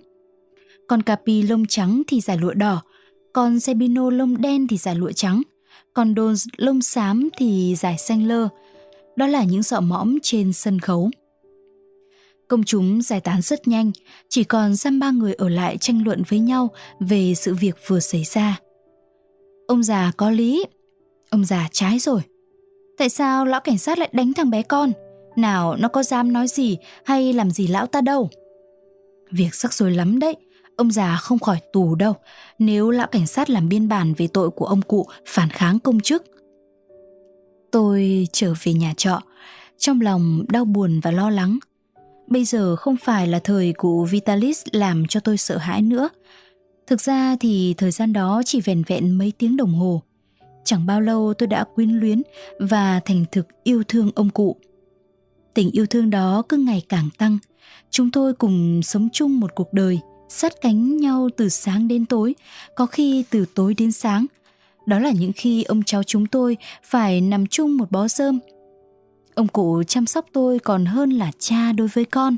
Còn 0.88 1.01
capi 1.01 1.41
lông 1.41 1.65
trắng 1.65 2.01
thì 2.07 2.22
giải 2.22 2.38
lụa 2.38 2.53
đỏ, 2.53 2.81
còn 3.33 3.60
sebino 3.60 4.10
lông 4.10 4.41
đen 4.41 4.67
thì 4.67 4.77
giải 4.77 4.95
lụa 4.95 5.12
trắng, 5.12 5.41
còn 5.93 6.15
đồn 6.15 6.36
lông 6.57 6.81
xám 6.81 7.29
thì 7.38 7.75
giải 7.75 7.98
xanh 7.98 8.27
lơ. 8.27 8.48
Đó 9.15 9.27
là 9.27 9.43
những 9.43 9.62
giọ 9.62 9.79
mõm 9.79 10.17
trên 10.24 10.53
sân 10.53 10.79
khấu. 10.79 11.10
Công 12.48 12.63
chúng 12.63 13.01
giải 13.01 13.19
tán 13.22 13.41
rất 13.41 13.67
nhanh, 13.67 13.91
chỉ 14.29 14.43
còn 14.43 14.75
dăm 14.75 15.00
ba 15.00 15.12
người 15.12 15.33
ở 15.33 15.50
lại 15.50 15.77
tranh 15.77 16.03
luận 16.05 16.24
với 16.29 16.39
nhau 16.39 16.69
về 17.00 17.33
sự 17.36 17.55
việc 17.55 17.75
vừa 17.88 18.00
xảy 18.00 18.24
ra. 18.24 18.60
Ông 19.67 19.84
già 19.84 20.12
có 20.17 20.29
lý, 20.29 20.65
ông 21.29 21.46
già 21.46 21.67
trái 21.72 22.00
rồi. 22.00 22.22
Tại 22.98 23.10
sao 23.10 23.46
lão 23.46 23.60
cảnh 23.60 23.77
sát 23.77 23.98
lại 23.98 24.10
đánh 24.12 24.34
thằng 24.34 24.50
bé 24.50 24.62
con? 24.62 24.91
Nào 25.36 25.75
nó 25.75 25.88
có 25.88 26.03
dám 26.03 26.34
nói 26.34 26.48
gì 26.48 26.77
hay 27.05 27.34
làm 27.34 27.51
gì 27.51 27.67
lão 27.67 27.88
ta 27.88 28.01
đâu. 28.01 28.29
Việc 29.32 29.55
sắc 29.55 29.74
rối 29.74 29.91
lắm 29.91 30.20
đấy, 30.20 30.36
ông 30.75 30.91
già 30.91 31.15
không 31.15 31.39
khỏi 31.39 31.58
tù 31.74 31.96
đâu 31.96 32.13
nếu 32.60 32.89
lão 32.89 33.08
cảnh 33.08 33.27
sát 33.27 33.50
làm 33.50 33.70
biên 33.70 33.88
bản 33.88 34.13
về 34.13 34.27
tội 34.27 34.50
của 34.50 34.65
ông 34.65 34.82
cụ 34.82 35.05
phản 35.27 35.50
kháng 35.50 35.79
công 35.79 36.00
chức. 36.00 36.24
Tôi 37.72 38.27
trở 38.32 38.53
về 38.63 38.74
nhà 38.74 38.93
trọ, 38.98 39.22
trong 39.77 40.01
lòng 40.01 40.46
đau 40.50 40.65
buồn 40.65 41.00
và 41.00 41.12
lo 41.12 41.29
lắng. 41.29 41.58
Bây 42.27 42.46
giờ 42.46 42.75
không 42.75 42.98
phải 42.98 43.27
là 43.27 43.39
thời 43.39 43.74
cụ 43.74 44.03
Vitalis 44.03 44.63
làm 44.72 45.08
cho 45.10 45.20
tôi 45.20 45.38
sợ 45.38 45.58
hãi 45.58 45.82
nữa. 45.82 46.10
Thực 46.88 47.02
ra 47.02 47.36
thì 47.40 47.74
thời 47.78 47.92
gian 47.92 48.13
đó 48.13 48.42
chỉ 48.46 48.62
vẻn 48.62 48.84
vẹn 48.88 49.18
mấy 49.18 49.34
tiếng 49.38 49.58
đồng 49.58 49.74
hồ. 49.74 50.02
Chẳng 50.66 50.86
bao 50.86 51.02
lâu 51.02 51.34
tôi 51.38 51.48
đã 51.48 51.63
quyến 51.75 51.90
luyến 51.90 52.22
và 52.60 53.00
thành 53.06 53.25
thực 53.32 53.48
yêu 53.63 53.84
thương 53.88 54.12
ông 54.16 54.30
cụ. 54.30 54.56
Tình 55.54 55.72
yêu 55.72 55.86
thương 55.86 56.10
đó 56.10 56.44
cứ 56.50 56.58
ngày 56.58 56.84
càng 56.90 57.10
tăng. 57.18 57.38
Chúng 57.90 58.12
tôi 58.12 58.34
cùng 58.34 58.82
sống 58.84 59.10
chung 59.13 59.40
một 59.40 59.56
cuộc 59.56 59.74
đời, 59.74 60.00
sát 60.30 60.54
cánh 60.62 60.98
nhau 60.98 61.29
từ 61.38 61.50
sáng 61.50 61.88
đến 61.88 62.05
tối, 62.05 62.36
có 62.75 62.86
khi 62.86 63.24
từ 63.29 63.46
tối 63.55 63.74
đến 63.74 63.92
sáng. 63.92 64.25
Đó 64.86 65.00
là 65.00 65.12
những 65.12 65.31
khi 65.36 65.64
ông 65.64 65.84
cháu 65.84 66.03
chúng 66.03 66.25
tôi 66.25 66.57
phải 66.84 67.22
nằm 67.22 67.48
chung 67.48 67.77
một 67.77 67.92
bó 67.92 68.07
rơm. 68.07 68.40
Ông 69.36 69.48
cụ 69.48 69.84
chăm 69.84 70.05
sóc 70.05 70.25
tôi 70.34 70.60
còn 70.60 70.86
hơn 70.86 71.10
là 71.10 71.31
cha 71.40 71.72
đối 71.72 71.88
với 71.88 72.05
con. 72.05 72.38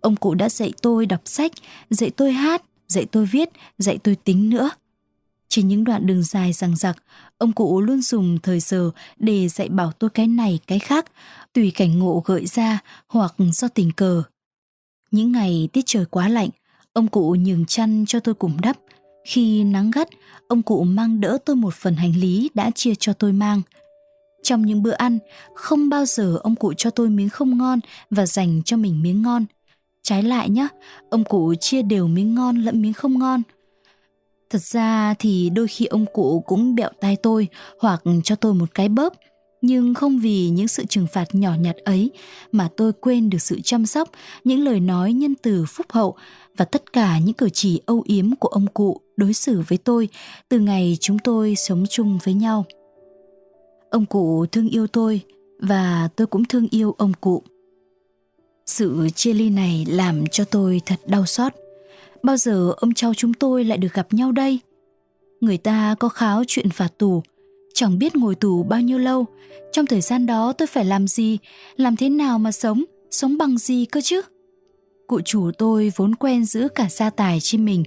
Ông 0.00 0.16
cụ 0.16 0.34
đã 0.34 0.48
dạy 0.48 0.72
tôi 0.82 1.06
đọc 1.06 1.20
sách, 1.24 1.52
dạy 1.90 2.10
tôi 2.10 2.32
hát, 2.32 2.62
dạy 2.92 3.06
tôi 3.06 3.26
viết, 3.26 3.48
dạy 3.78 3.98
tôi 3.98 4.16
tính 4.16 4.50
nữa. 4.50 4.70
Trên 5.48 5.68
những 5.68 5.84
đoạn 5.84 6.06
đường 6.06 6.22
dài 6.22 6.52
răng 6.52 6.76
rặc, 6.76 6.96
ông 7.38 7.52
cụ 7.52 7.80
luôn 7.80 8.02
dùng 8.02 8.38
thời 8.42 8.60
giờ 8.60 8.90
để 9.18 9.48
dạy 9.48 9.68
bảo 9.68 9.92
tôi 9.92 10.10
cái 10.10 10.26
này 10.26 10.58
cái 10.66 10.78
khác, 10.78 11.04
tùy 11.52 11.72
cảnh 11.74 11.98
ngộ 11.98 12.22
gợi 12.24 12.46
ra 12.46 12.78
hoặc 13.06 13.34
do 13.52 13.68
tình 13.68 13.92
cờ. 13.92 14.22
Những 15.10 15.32
ngày 15.32 15.68
tiết 15.72 15.82
trời 15.86 16.04
quá 16.04 16.28
lạnh, 16.28 16.48
ông 16.92 17.08
cụ 17.08 17.36
nhường 17.40 17.66
chăn 17.66 18.04
cho 18.06 18.20
tôi 18.20 18.34
cùng 18.34 18.60
đắp. 18.60 18.76
Khi 19.24 19.64
nắng 19.64 19.90
gắt, 19.90 20.08
ông 20.48 20.62
cụ 20.62 20.84
mang 20.84 21.20
đỡ 21.20 21.38
tôi 21.44 21.56
một 21.56 21.74
phần 21.74 21.96
hành 21.96 22.16
lý 22.16 22.50
đã 22.54 22.70
chia 22.74 22.94
cho 22.94 23.12
tôi 23.12 23.32
mang. 23.32 23.62
Trong 24.42 24.66
những 24.66 24.82
bữa 24.82 24.90
ăn, 24.90 25.18
không 25.54 25.88
bao 25.88 26.04
giờ 26.04 26.38
ông 26.42 26.56
cụ 26.56 26.72
cho 26.76 26.90
tôi 26.90 27.10
miếng 27.10 27.28
không 27.28 27.58
ngon 27.58 27.80
và 28.10 28.26
dành 28.26 28.62
cho 28.64 28.76
mình 28.76 29.02
miếng 29.02 29.22
ngon. 29.22 29.44
Trái 30.02 30.22
lại 30.22 30.50
nhá 30.50 30.68
ông 31.10 31.24
cụ 31.24 31.54
chia 31.54 31.82
đều 31.82 32.06
miếng 32.06 32.34
ngon 32.34 32.56
lẫn 32.56 32.82
miếng 32.82 32.92
không 32.92 33.18
ngon. 33.18 33.42
Thật 34.50 34.62
ra 34.62 35.14
thì 35.18 35.50
đôi 35.50 35.68
khi 35.68 35.86
ông 35.86 36.06
cụ 36.12 36.44
cũng 36.46 36.74
bẹo 36.74 36.90
tai 37.00 37.16
tôi 37.16 37.48
hoặc 37.80 38.02
cho 38.24 38.36
tôi 38.36 38.54
một 38.54 38.74
cái 38.74 38.88
bóp 38.88 39.14
nhưng 39.62 39.94
không 39.94 40.18
vì 40.18 40.48
những 40.48 40.68
sự 40.68 40.84
trừng 40.84 41.06
phạt 41.12 41.34
nhỏ 41.34 41.54
nhặt 41.60 41.76
ấy 41.84 42.10
mà 42.52 42.68
tôi 42.76 42.92
quên 42.92 43.30
được 43.30 43.38
sự 43.38 43.60
chăm 43.64 43.86
sóc, 43.86 44.10
những 44.44 44.64
lời 44.64 44.80
nói 44.80 45.12
nhân 45.12 45.34
từ 45.42 45.64
phúc 45.68 45.86
hậu 45.90 46.16
và 46.56 46.64
tất 46.64 46.92
cả 46.92 47.18
những 47.18 47.34
cử 47.34 47.48
chỉ 47.52 47.80
âu 47.86 48.02
yếm 48.06 48.36
của 48.36 48.48
ông 48.48 48.66
cụ 48.66 49.00
đối 49.16 49.32
xử 49.32 49.62
với 49.68 49.78
tôi 49.78 50.08
từ 50.48 50.58
ngày 50.58 50.96
chúng 51.00 51.18
tôi 51.18 51.54
sống 51.56 51.84
chung 51.90 52.18
với 52.24 52.34
nhau. 52.34 52.64
Ông 53.90 54.06
cụ 54.06 54.46
thương 54.52 54.68
yêu 54.68 54.86
tôi 54.86 55.20
và 55.58 56.08
tôi 56.16 56.26
cũng 56.26 56.44
thương 56.44 56.68
yêu 56.70 56.94
ông 56.98 57.12
cụ. 57.20 57.42
Sự 58.72 59.08
chia 59.14 59.32
ly 59.32 59.50
này 59.50 59.86
làm 59.88 60.26
cho 60.26 60.44
tôi 60.44 60.80
thật 60.86 61.00
đau 61.06 61.26
xót. 61.26 61.52
Bao 62.22 62.36
giờ 62.36 62.72
ông 62.76 62.94
cháu 62.94 63.14
chúng 63.14 63.34
tôi 63.34 63.64
lại 63.64 63.78
được 63.78 63.92
gặp 63.94 64.12
nhau 64.12 64.32
đây? 64.32 64.58
Người 65.40 65.58
ta 65.58 65.94
có 66.00 66.08
kháo 66.08 66.42
chuyện 66.46 66.70
phạt 66.70 66.98
tù, 66.98 67.22
chẳng 67.74 67.98
biết 67.98 68.16
ngồi 68.16 68.34
tù 68.34 68.62
bao 68.62 68.80
nhiêu 68.80 68.98
lâu. 68.98 69.26
Trong 69.72 69.86
thời 69.86 70.00
gian 70.00 70.26
đó 70.26 70.52
tôi 70.52 70.66
phải 70.66 70.84
làm 70.84 71.08
gì, 71.08 71.38
làm 71.76 71.96
thế 71.96 72.08
nào 72.08 72.38
mà 72.38 72.52
sống, 72.52 72.84
sống 73.10 73.38
bằng 73.38 73.58
gì 73.58 73.84
cơ 73.84 74.00
chứ? 74.00 74.20
Cụ 75.06 75.20
chủ 75.20 75.50
tôi 75.58 75.92
vốn 75.96 76.14
quen 76.14 76.44
giữ 76.44 76.68
cả 76.74 76.88
gia 76.90 77.10
tài 77.10 77.40
trên 77.40 77.64
mình. 77.64 77.84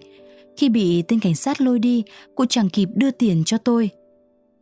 Khi 0.57 0.69
bị 0.69 1.01
tên 1.01 1.19
cảnh 1.19 1.35
sát 1.35 1.61
lôi 1.61 1.79
đi, 1.79 2.03
cụ 2.35 2.45
chẳng 2.49 2.69
kịp 2.69 2.89
đưa 2.95 3.11
tiền 3.11 3.43
cho 3.45 3.57
tôi. 3.57 3.89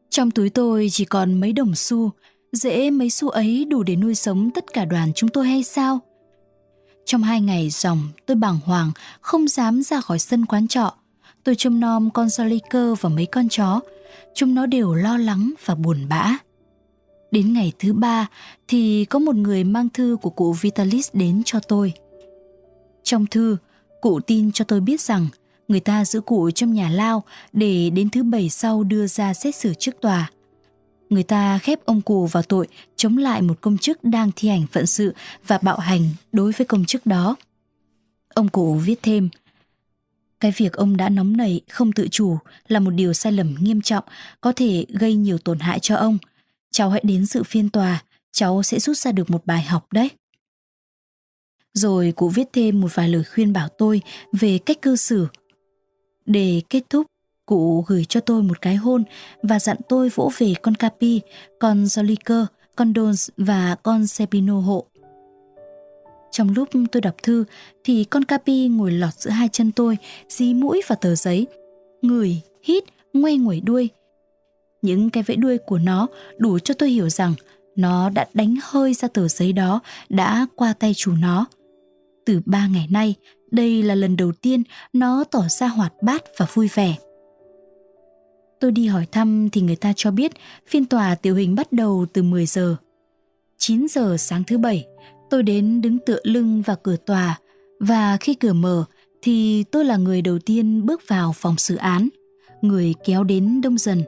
Trong 0.10 0.32
túi 0.32 0.50
tôi 0.50 0.88
chỉ 0.92 1.06
còn 1.06 1.40
mấy 1.40 1.54
đồng 1.54 1.76
xu, 1.76 2.12
dễ 2.52 2.90
mấy 2.90 3.10
xu 3.10 3.30
ấy 3.30 3.66
đủ 3.66 3.84
để 3.84 3.96
nuôi 3.96 4.16
sống 4.16 4.50
tất 4.56 4.74
cả 4.74 4.86
đoàn 4.86 5.12
chúng 5.16 5.30
tôi 5.30 5.48
hay 5.48 5.64
sao? 5.64 6.00
Trong 7.06 7.24
hai 7.24 7.42
ngày 7.42 7.70
dòng, 7.70 8.10
tôi 8.26 8.36
bàng 8.36 8.60
hoàng, 8.66 8.92
không 9.22 9.48
dám 9.48 9.84
ra 9.84 10.02
khỏi 10.02 10.20
sân 10.20 10.46
quán 10.46 10.68
trọ. 10.68 10.94
Tôi 11.44 11.56
trông 11.56 11.80
nom 11.80 12.10
con 12.10 12.28
cơ 12.70 12.96
và 13.02 13.10
mấy 13.10 13.26
con 13.26 13.50
chó. 13.50 13.80
Chúng 14.36 14.56
nó 14.56 14.66
đều 14.66 14.94
lo 14.94 15.18
lắng 15.18 15.54
và 15.66 15.76
buồn 15.76 16.10
bã. 16.10 16.38
Đến 17.32 17.54
ngày 17.54 17.72
thứ 17.80 17.94
ba 17.94 18.28
thì 18.68 19.06
có 19.06 19.20
một 19.20 19.36
người 19.36 19.64
mang 19.64 19.90
thư 19.90 20.18
của 20.22 20.30
cụ 20.30 20.54
Vitalis 20.54 21.10
đến 21.14 21.42
cho 21.46 21.60
tôi. 21.60 21.94
Trong 23.04 23.26
thư, 23.26 23.58
cụ 24.02 24.20
tin 24.20 24.52
cho 24.52 24.66
tôi 24.66 24.80
biết 24.80 25.02
rằng 25.02 25.28
người 25.68 25.80
ta 25.80 26.06
giữ 26.06 26.22
cụ 26.22 26.52
trong 26.52 26.74
nhà 26.74 26.90
lao 26.90 27.24
để 27.54 27.90
đến 27.90 28.10
thứ 28.10 28.24
bảy 28.24 28.50
sau 28.50 28.84
đưa 28.84 29.08
ra 29.08 29.34
xét 29.34 29.56
xử 29.56 29.74
trước 29.74 30.02
tòa. 30.02 30.32
Người 31.14 31.24
ta 31.24 31.60
khép 31.60 31.86
ông 31.86 32.02
cụ 32.02 32.28
vào 32.28 32.44
tội 32.44 32.68
chống 32.96 33.18
lại 33.18 33.42
một 33.42 33.62
công 33.62 33.78
chức 33.78 34.04
đang 34.04 34.32
thi 34.36 34.50
hành 34.50 34.68
phận 34.72 34.86
sự 34.86 35.14
và 35.48 35.58
bạo 35.58 35.80
hành 35.80 36.10
đối 36.32 36.52
với 36.52 36.68
công 36.68 36.86
chức 36.86 37.06
đó. 37.06 37.36
Ông 38.34 38.48
cụ 38.48 38.74
viết 38.76 39.00
thêm, 39.02 39.30
cái 40.40 40.54
việc 40.58 40.74
ông 40.74 40.98
đã 40.98 41.10
nóng 41.10 41.38
nảy 41.38 41.62
không 41.70 41.92
tự 41.92 42.08
chủ 42.12 42.38
là 42.68 42.80
một 42.80 42.92
điều 42.92 43.14
sai 43.14 43.32
lầm 43.32 43.56
nghiêm 43.60 43.82
trọng 43.82 44.04
có 44.42 44.52
thể 44.56 44.86
gây 44.90 45.16
nhiều 45.16 45.38
tổn 45.38 45.60
hại 45.60 45.80
cho 45.80 45.96
ông. 45.96 46.18
Cháu 46.72 46.90
hãy 46.90 47.02
đến 47.04 47.26
sự 47.26 47.44
phiên 47.44 47.70
tòa, 47.70 48.04
cháu 48.32 48.64
sẽ 48.64 48.80
rút 48.80 48.98
ra 48.98 49.12
được 49.12 49.30
một 49.30 49.46
bài 49.46 49.64
học 49.64 49.94
đấy. 49.94 50.10
Rồi 51.74 52.14
cụ 52.16 52.30
viết 52.30 52.48
thêm 52.54 52.82
một 52.82 52.96
vài 52.96 53.10
lời 53.10 53.24
khuyên 53.24 53.54
bảo 53.54 53.68
tôi 53.78 54.02
về 54.32 54.58
cách 54.58 54.82
cư 54.82 54.96
xử. 54.96 55.28
Để 56.26 56.62
kết 56.70 56.84
thúc, 56.90 57.08
cụ 57.46 57.84
gửi 57.88 58.06
cho 58.10 58.20
tôi 58.20 58.44
một 58.44 58.62
cái 58.62 58.76
hôn 58.76 59.04
và 59.44 59.60
dặn 59.60 59.78
tôi 59.90 60.10
vỗ 60.10 60.32
về 60.38 60.54
con 60.62 60.76
Capi, 60.76 61.22
con 61.60 61.84
Joliker, 61.84 62.46
con 62.76 62.94
Dons 62.96 63.30
và 63.38 63.76
con 63.84 64.08
Sepino 64.08 64.60
hộ. 64.60 64.86
Trong 66.32 66.54
lúc 66.56 66.70
tôi 66.92 67.02
đọc 67.02 67.16
thư 67.24 67.46
thì 67.84 68.04
con 68.04 68.24
Capi 68.24 68.68
ngồi 68.68 68.92
lọt 68.92 69.14
giữa 69.14 69.32
hai 69.32 69.50
chân 69.52 69.72
tôi, 69.72 69.98
dí 70.30 70.54
mũi 70.54 70.82
vào 70.88 70.96
tờ 71.02 71.16
giấy, 71.16 71.48
ngửi, 72.02 72.42
hít, 72.64 72.84
ngoe 73.14 73.34
nguẩy 73.34 73.62
đuôi. 73.62 73.90
những 74.82 75.10
cái 75.10 75.24
vẫy 75.24 75.36
đuôi 75.36 75.58
của 75.58 75.78
nó 75.78 76.08
đủ 76.38 76.60
cho 76.60 76.74
tôi 76.74 76.90
hiểu 76.90 77.10
rằng 77.10 77.34
nó 77.76 78.10
đã 78.10 78.28
đánh 78.34 78.56
hơi 78.64 78.94
ra 78.94 79.08
tờ 79.08 79.28
giấy 79.28 79.54
đó 79.54 79.80
đã 80.10 80.48
qua 80.56 80.74
tay 80.80 80.94
chủ 80.96 81.12
nó. 81.12 81.46
Từ 82.26 82.42
ba 82.46 82.68
ngày 82.68 82.88
nay, 82.92 83.16
đây 83.52 83.84
là 83.84 83.96
lần 83.96 84.18
đầu 84.18 84.32
tiên 84.42 84.64
nó 84.94 85.24
tỏ 85.32 85.44
ra 85.50 85.68
hoạt 85.68 85.94
bát 86.02 86.24
và 86.38 86.48
vui 86.54 86.70
vẻ. 86.74 86.96
Tôi 88.64 88.72
đi 88.72 88.88
hỏi 88.88 89.06
thăm 89.12 89.50
thì 89.50 89.62
người 89.62 89.76
ta 89.76 89.94
cho 89.96 90.12
biết 90.12 90.32
phiên 90.68 90.86
tòa 90.86 91.16
tiểu 91.16 91.36
hình 91.36 91.56
bắt 91.56 91.72
đầu 91.72 92.06
từ 92.14 92.24
10 92.24 92.46
giờ. 92.46 92.76
9 93.58 93.88
giờ 93.88 94.16
sáng 94.20 94.44
thứ 94.44 94.58
bảy, 94.58 94.86
tôi 95.30 95.44
đến 95.44 95.82
đứng 95.82 96.00
tựa 96.00 96.20
lưng 96.24 96.62
vào 96.62 96.76
cửa 96.84 96.96
tòa 97.06 97.40
và 97.80 98.18
khi 98.18 98.34
cửa 98.34 98.54
mở 98.54 98.86
thì 99.22 99.64
tôi 99.64 99.86
là 99.86 99.98
người 99.98 100.22
đầu 100.22 100.40
tiên 100.40 100.86
bước 100.86 101.02
vào 101.08 101.34
phòng 101.36 101.58
xử 101.58 101.76
án. 101.76 102.10
Người 102.62 102.94
kéo 103.06 103.24
đến 103.24 103.62
đông 103.62 103.78
dần, 103.78 104.04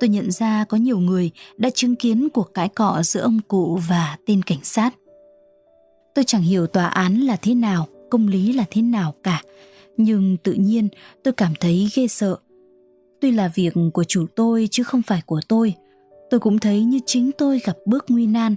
tôi 0.00 0.08
nhận 0.08 0.30
ra 0.30 0.64
có 0.64 0.76
nhiều 0.76 0.98
người 0.98 1.30
đã 1.56 1.70
chứng 1.70 1.96
kiến 1.96 2.28
cuộc 2.28 2.54
cãi 2.54 2.68
cọ 2.68 3.02
giữa 3.02 3.20
ông 3.20 3.40
cụ 3.48 3.80
và 3.88 4.16
tên 4.26 4.42
cảnh 4.42 4.64
sát. 4.64 4.94
Tôi 6.14 6.24
chẳng 6.24 6.42
hiểu 6.42 6.66
tòa 6.66 6.86
án 6.86 7.20
là 7.20 7.36
thế 7.36 7.54
nào, 7.54 7.86
công 8.10 8.28
lý 8.28 8.52
là 8.52 8.64
thế 8.70 8.82
nào 8.82 9.14
cả, 9.22 9.42
nhưng 9.96 10.36
tự 10.36 10.52
nhiên 10.52 10.88
tôi 11.22 11.34
cảm 11.34 11.52
thấy 11.60 11.88
ghê 11.94 12.08
sợ. 12.08 12.36
Tuy 13.20 13.30
là 13.30 13.48
việc 13.54 13.74
của 13.92 14.04
chủ 14.04 14.26
tôi 14.36 14.68
chứ 14.70 14.82
không 14.82 15.02
phải 15.02 15.22
của 15.26 15.40
tôi, 15.48 15.74
tôi 16.30 16.40
cũng 16.40 16.58
thấy 16.58 16.84
như 16.84 17.00
chính 17.06 17.30
tôi 17.38 17.60
gặp 17.64 17.76
bước 17.86 18.04
nguy 18.08 18.26
nan. 18.26 18.54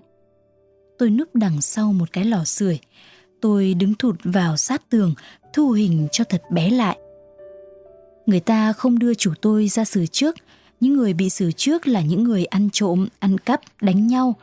Tôi 0.97 1.10
núp 1.10 1.36
đằng 1.36 1.62
sau 1.62 1.93
một 1.93 2.13
cái 2.13 2.26
lò 2.26 2.43
sưởi, 2.43 2.80
tôi 3.41 3.74
đứng 3.74 3.93
thụt 3.93 4.15
vào 4.24 4.58
sát 4.58 4.89
tường, 4.89 5.13
thu 5.54 5.71
hình 5.71 6.08
cho 6.12 6.24
thật 6.24 6.41
bé 6.52 6.69
lại. 6.69 6.97
Người 8.26 8.39
ta 8.39 8.74
không 8.74 9.00
đưa 9.00 9.13
chủ 9.13 9.34
tôi 9.41 9.67
ra 9.67 9.86
xử 9.86 10.06
trước, 10.06 10.36
những 10.80 10.93
người 10.93 11.13
bị 11.13 11.30
xử 11.30 11.52
trước 11.52 11.88
là 11.88 12.02
những 12.02 12.24
người 12.24 12.45
ăn 12.45 12.69
trộm, 12.74 13.08
ăn 13.19 13.38
cắp, 13.38 13.62
đánh 13.82 14.08
nhau. 14.08 14.36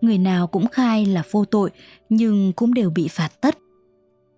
Người 0.00 0.18
nào 0.18 0.46
cũng 0.46 0.68
khai 0.68 1.06
là 1.06 1.22
vô 1.30 1.44
tội, 1.44 1.70
nhưng 2.08 2.52
cũng 2.52 2.74
đều 2.74 2.90
bị 2.90 3.08
phạt 3.08 3.40
tất. 3.40 3.58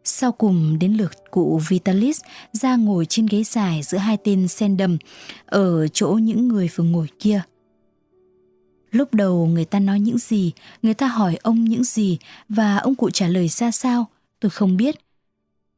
Sau 0.04 0.32
cùng 0.32 0.78
đến 0.78 0.92
lượt 0.92 1.12
cụ 1.30 1.60
Vitalis 1.68 2.20
ra 2.52 2.76
ngồi 2.76 3.06
trên 3.06 3.26
ghế 3.26 3.42
dài 3.42 3.82
giữa 3.82 3.98
hai 3.98 4.16
tên 4.24 4.48
sen 4.48 4.76
đầm 4.76 4.98
ở 5.46 5.88
chỗ 5.88 6.08
những 6.08 6.48
người 6.48 6.68
vừa 6.76 6.84
ngồi 6.84 7.06
kia. 7.18 7.42
Lúc 8.90 9.14
đầu 9.14 9.46
người 9.46 9.64
ta 9.64 9.80
nói 9.80 10.00
những 10.00 10.18
gì, 10.18 10.52
người 10.82 10.94
ta 10.94 11.06
hỏi 11.06 11.36
ông 11.42 11.64
những 11.64 11.84
gì 11.84 12.18
và 12.48 12.76
ông 12.76 12.94
cụ 12.94 13.10
trả 13.10 13.28
lời 13.28 13.48
ra 13.48 13.70
sao, 13.70 14.06
tôi 14.40 14.50
không 14.50 14.76
biết. 14.76 14.96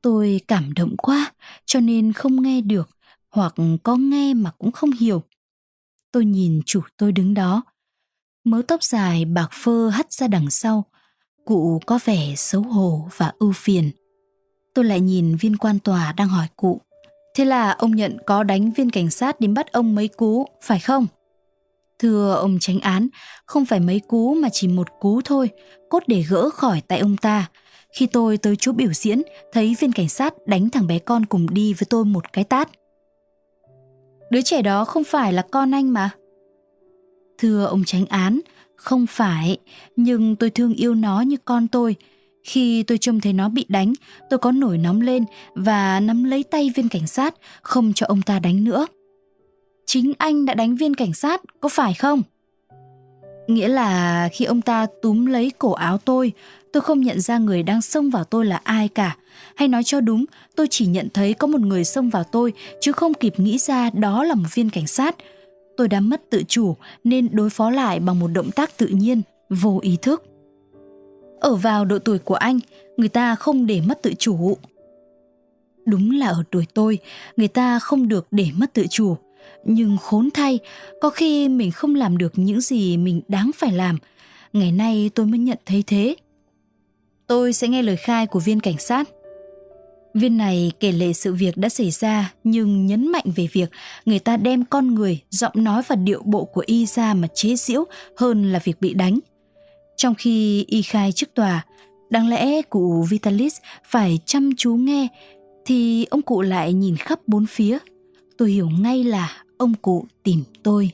Tôi 0.03 0.41
cảm 0.49 0.75
động 0.75 0.97
quá 0.97 1.33
cho 1.65 1.81
nên 1.81 2.13
không 2.13 2.43
nghe 2.43 2.61
được 2.61 2.91
hoặc 3.31 3.55
có 3.83 3.97
nghe 3.97 4.35
mà 4.35 4.51
cũng 4.59 4.73
không 4.73 4.91
hiểu. 4.91 5.23
Tôi 6.13 6.25
nhìn 6.25 6.61
chủ 6.67 6.81
tôi 6.97 7.13
đứng 7.13 7.35
đó. 7.35 7.63
Mớ 8.45 8.63
tóc 8.69 8.83
dài 8.83 9.25
bạc 9.25 9.49
phơ 9.53 9.89
hắt 9.89 10.13
ra 10.13 10.29
đằng 10.29 10.51
sau. 10.51 10.85
Cụ 11.45 11.81
có 11.87 11.99
vẻ 12.05 12.35
xấu 12.37 12.63
hổ 12.63 13.09
và 13.17 13.33
ưu 13.39 13.53
phiền. 13.53 13.91
Tôi 14.75 14.85
lại 14.85 15.01
nhìn 15.01 15.37
viên 15.37 15.57
quan 15.57 15.79
tòa 15.79 16.13
đang 16.17 16.29
hỏi 16.29 16.47
cụ. 16.57 16.81
Thế 17.35 17.45
là 17.45 17.71
ông 17.71 17.97
nhận 17.97 18.17
có 18.27 18.43
đánh 18.43 18.73
viên 18.73 18.91
cảnh 18.91 19.11
sát 19.11 19.41
đến 19.41 19.55
bắt 19.55 19.73
ông 19.73 19.95
mấy 19.95 20.09
cú, 20.09 20.47
phải 20.63 20.79
không? 20.81 21.07
Thưa 21.99 22.35
ông 22.35 22.59
tránh 22.61 22.81
án, 22.81 23.09
không 23.47 23.67
phải 23.67 23.81
mấy 23.81 24.01
cú 24.09 24.35
mà 24.35 24.49
chỉ 24.53 24.69
một 24.69 24.89
cú 25.01 25.21
thôi, 25.25 25.51
cốt 25.91 26.03
để 26.07 26.25
gỡ 26.29 26.51
khỏi 26.51 26.83
tại 26.89 26.99
ông 26.99 27.17
ta. 27.17 27.49
Khi 27.93 28.07
tôi 28.07 28.37
tới 28.37 28.57
chỗ 28.59 28.73
biểu 28.73 28.93
diễn, 28.93 29.23
thấy 29.53 29.77
viên 29.81 29.93
cảnh 29.93 30.09
sát 30.09 30.35
đánh 30.47 30.71
thằng 30.71 30.87
bé 30.87 30.99
con 30.99 31.27
cùng 31.27 31.55
đi 31.55 31.73
với 31.73 31.87
tôi 31.91 32.05
một 32.05 32.33
cái 32.33 32.45
tát. 32.45 32.69
Đứa 34.31 34.43
trẻ 34.43 34.63
đó 34.63 34.85
không 34.85 35.05
phải 35.05 35.33
là 35.33 35.43
con 35.51 35.75
anh 35.75 35.93
mà. 35.93 36.11
Thưa 37.39 37.65
ông 37.65 37.85
tránh 37.87 38.07
án, 38.07 38.41
không 38.77 39.07
phải, 39.07 39.59
nhưng 39.97 40.37
tôi 40.37 40.51
thương 40.51 40.75
yêu 40.75 40.95
nó 40.95 41.21
như 41.21 41.37
con 41.45 41.69
tôi. 41.69 41.97
Khi 42.45 42.83
tôi 42.83 42.99
trông 42.99 43.21
thấy 43.21 43.33
nó 43.33 43.49
bị 43.49 43.67
đánh, 43.69 43.93
tôi 44.31 44.39
có 44.39 44.53
nổi 44.53 44.79
nóng 44.79 45.01
lên 45.01 45.25
và 45.55 46.01
nắm 46.01 46.25
lấy 46.25 46.45
tay 46.45 46.71
viên 46.75 46.89
cảnh 46.89 47.07
sát, 47.07 47.35
không 47.63 47.93
cho 47.93 48.07
ông 48.07 48.23
ta 48.23 48.39
đánh 48.39 48.65
nữa. 48.65 48.87
Chính 49.87 50.13
anh 50.19 50.45
đã 50.45 50.55
đánh 50.55 50.77
viên 50.77 50.95
cảnh 50.95 51.13
sát, 51.13 51.41
có 51.61 51.69
phải 51.69 51.95
không? 51.95 52.23
Nghĩa 53.49 53.69
là 53.69 54.29
khi 54.33 54.45
ông 54.45 54.61
ta 54.61 54.87
túm 55.03 55.27
lấy 55.27 55.53
cổ 55.59 55.73
áo 55.73 55.99
tôi, 55.99 56.33
tôi 56.73 56.81
không 56.81 57.01
nhận 57.01 57.21
ra 57.21 57.39
người 57.39 57.63
đang 57.63 57.83
xông 57.83 58.11
vào 58.11 58.25
tôi 58.25 58.47
là 58.47 58.61
ai 58.65 58.89
cả. 58.89 59.17
Hay 59.57 59.69
nói 59.69 59.85
cho 59.85 60.01
đúng, 60.01 60.25
tôi 60.57 60.67
chỉ 60.71 60.87
nhận 60.87 61.09
thấy 61.15 61.35
có 61.35 61.47
một 61.47 61.61
người 61.61 61.85
xông 61.85 62.11
vào 62.11 62.25
tôi, 62.25 62.53
chứ 62.81 62.93
không 62.93 63.15
kịp 63.15 63.41
nghĩ 63.41 63.59
ra 63.59 63.91
đó 63.91 64.25
là 64.25 64.35
một 64.35 64.49
viên 64.55 64.71
cảnh 64.71 64.87
sát. 64.87 65.17
Tôi 65.77 65.89
đã 65.89 66.01
mất 66.01 66.31
tự 66.31 66.43
chủ 66.49 66.77
nên 67.05 67.29
đối 67.33 67.51
phó 67.51 67.71
lại 67.71 68.01
bằng 68.01 68.19
một 68.19 68.29
động 68.29 68.51
tác 68.51 68.77
tự 68.77 68.87
nhiên, 68.87 69.23
vô 69.51 69.79
ý 69.83 69.97
thức. 70.03 70.34
Ở 71.45 71.55
vào 71.55 71.85
độ 71.85 71.99
tuổi 71.99 72.19
của 72.19 72.35
anh, 72.35 72.59
người 72.97 73.09
ta 73.09 73.35
không 73.35 73.67
để 73.67 73.81
mất 73.87 74.03
tự 74.03 74.15
chủ. 74.19 74.57
Đúng 75.87 76.11
là 76.11 76.27
ở 76.27 76.43
tuổi 76.51 76.67
tôi, 76.75 76.99
người 77.37 77.49
ta 77.49 77.79
không 77.79 78.09
được 78.09 78.27
để 78.31 78.47
mất 78.55 78.73
tự 78.73 78.87
chủ. 78.91 79.17
Nhưng 79.65 79.97
khốn 79.97 80.29
thay, 80.35 80.59
có 81.01 81.11
khi 81.11 81.49
mình 81.49 81.71
không 81.71 81.95
làm 81.95 82.19
được 82.19 82.33
những 82.37 82.61
gì 82.61 82.97
mình 82.97 83.21
đáng 83.29 83.51
phải 83.55 83.73
làm. 83.73 83.99
Ngày 84.53 84.73
nay 84.73 85.11
tôi 85.15 85.27
mới 85.27 85.39
nhận 85.39 85.59
thấy 85.67 85.85
thế. 85.87 86.17
Tôi 87.27 87.53
sẽ 87.53 87.69
nghe 87.69 87.83
lời 87.83 87.97
khai 87.97 88.27
của 88.27 88.41
viên 88.41 88.61
cảnh 88.61 88.79
sát. 88.79 89.09
Viên 90.15 90.37
này 90.37 90.73
kể 90.81 90.93
lệ 90.93 91.13
sự 91.13 91.35
việc 91.35 91.57
đã 91.57 91.69
xảy 91.69 91.91
ra 91.91 92.33
nhưng 92.45 92.87
nhấn 92.87 93.13
mạnh 93.13 93.27
về 93.37 93.49
việc 93.53 93.71
người 94.05 94.19
ta 94.19 94.37
đem 94.37 94.65
con 94.65 94.95
người, 94.95 95.21
giọng 95.31 95.53
nói 95.55 95.83
và 95.89 95.97
điệu 95.97 96.23
bộ 96.25 96.45
của 96.45 96.63
y 96.67 96.87
ra 96.87 97.15
mà 97.15 97.29
chế 97.35 97.57
giễu 97.57 97.85
hơn 98.17 98.53
là 98.53 98.61
việc 98.65 98.81
bị 98.81 98.95
đánh. 98.95 99.19
Trong 99.97 100.15
khi 100.15 100.65
y 100.69 100.83
khai 100.83 101.13
trước 101.13 101.35
tòa, 101.35 101.65
đáng 102.11 102.29
lẽ 102.29 102.63
cụ 102.63 103.07
Vitalis 103.11 103.57
phải 103.85 104.19
chăm 104.27 104.51
chú 104.57 104.75
nghe 104.75 105.09
thì 105.67 106.05
ông 106.05 106.23
cụ 106.23 106.43
lại 106.43 106.73
nhìn 106.73 106.97
khắp 106.97 107.21
bốn 107.27 107.47
phía. 107.47 107.79
Tôi 108.39 108.51
hiểu 108.51 108.71
ngay 108.81 109.05
là 109.05 109.43
ông 109.59 109.75
cụ 109.75 110.07
tìm 110.23 110.45
tôi. 110.63 110.91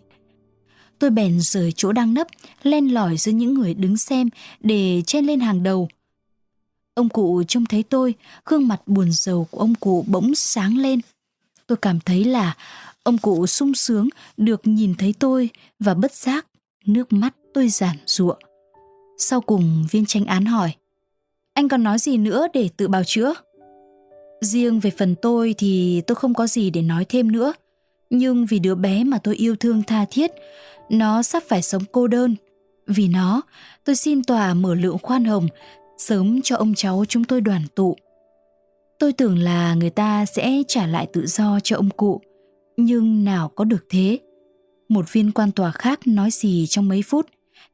Tôi 0.99 1.11
bèn 1.11 1.41
rời 1.41 1.73
chỗ 1.77 1.93
đang 1.93 2.15
nấp, 2.15 2.27
len 2.63 2.95
lỏi 2.95 3.17
giữa 3.17 3.33
những 3.33 3.55
người 3.55 3.75
đứng 3.75 3.97
xem 3.97 4.29
để 4.61 5.03
chen 5.07 5.27
lên 5.27 5.41
hàng 5.41 5.63
đầu– 5.63 5.89
Ông 7.01 7.09
cụ 7.09 7.43
trông 7.49 7.67
thấy 7.67 7.83
tôi, 7.83 8.15
gương 8.45 8.69
mặt 8.69 8.81
buồn 8.87 9.13
rầu 9.13 9.45
của 9.51 9.59
ông 9.59 9.75
cụ 9.75 10.05
bỗng 10.09 10.35
sáng 10.35 10.77
lên. 10.77 11.01
Tôi 11.67 11.79
cảm 11.83 12.01
thấy 12.01 12.25
là 12.25 12.57
ông 13.03 13.19
cụ 13.19 13.47
sung 13.47 13.75
sướng 13.75 14.09
được 14.37 14.61
nhìn 14.65 14.95
thấy 14.99 15.15
tôi 15.19 15.51
và 15.79 15.95
bất 15.95 16.15
giác, 16.15 16.47
nước 16.87 17.13
mắt 17.13 17.35
tôi 17.55 17.69
giản 17.69 17.97
ruộng. 18.07 18.39
Sau 19.23 19.41
cùng 19.41 19.87
viên 19.91 20.07
tranh 20.07 20.25
án 20.25 20.45
hỏi, 20.45 20.73
anh 21.55 21.69
còn 21.69 21.83
nói 21.83 21.99
gì 21.99 22.19
nữa 22.19 22.47
để 22.55 22.69
tự 22.77 22.89
bào 22.89 23.05
chữa? 23.05 23.35
Riêng 24.41 24.81
về 24.81 24.91
phần 24.99 25.15
tôi 25.23 25.55
thì 25.59 26.03
tôi 26.07 26.15
không 26.15 26.35
có 26.35 26.47
gì 26.47 26.71
để 26.71 26.83
nói 26.83 27.05
thêm 27.09 27.33
nữa. 27.33 27.53
Nhưng 28.11 28.47
vì 28.47 28.59
đứa 28.59 28.75
bé 28.75 29.05
mà 29.05 29.19
tôi 29.19 29.35
yêu 29.35 29.57
thương 29.57 29.83
tha 29.83 30.05
thiết, 30.11 30.31
nó 30.91 31.23
sắp 31.23 31.43
phải 31.49 31.63
sống 31.63 31.83
cô 31.93 32.07
đơn. 32.07 32.37
Vì 32.87 33.09
nó, 33.09 33.43
tôi 33.85 33.97
xin 33.97 34.25
tòa 34.25 34.55
mở 34.55 34.75
lượng 34.75 34.99
khoan 35.03 35.25
hồng 35.25 35.49
sớm 35.99 36.43
cho 36.43 36.57
ông 36.57 36.75
cháu 36.75 37.05
chúng 37.09 37.25
tôi 37.25 37.41
đoàn 37.41 37.63
tụ. 37.75 37.97
Tôi 38.99 39.13
tưởng 39.13 39.39
là 39.39 39.75
người 39.75 39.91
ta 39.91 40.27
sẽ 40.27 40.63
trả 40.69 40.87
lại 40.87 41.07
tự 41.13 41.27
do 41.27 41.61
cho 41.63 41.77
ông 41.77 41.91
cụ, 41.91 42.21
nhưng 42.77 43.25
nào 43.25 43.49
có 43.49 43.65
được 43.65 43.87
thế. 43.91 44.19
Một 44.89 45.13
viên 45.13 45.33
quan 45.33 45.53
tòa 45.53 45.71
khác 45.71 46.01
nói 46.07 46.31
gì 46.31 46.67
trong 46.67 46.89
mấy 46.89 47.03
phút, 47.03 47.27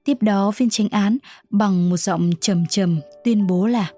tiếp 0.06 0.16
đó 0.20 0.52
viên 0.56 0.70
tranh 0.70 0.88
án 0.90 1.18
bằng 1.50 1.90
một 1.90 1.96
giọng 1.96 2.30
trầm 2.40 2.66
trầm 2.70 3.00
tuyên 3.24 3.46
bố 3.46 3.66
là 3.66 3.90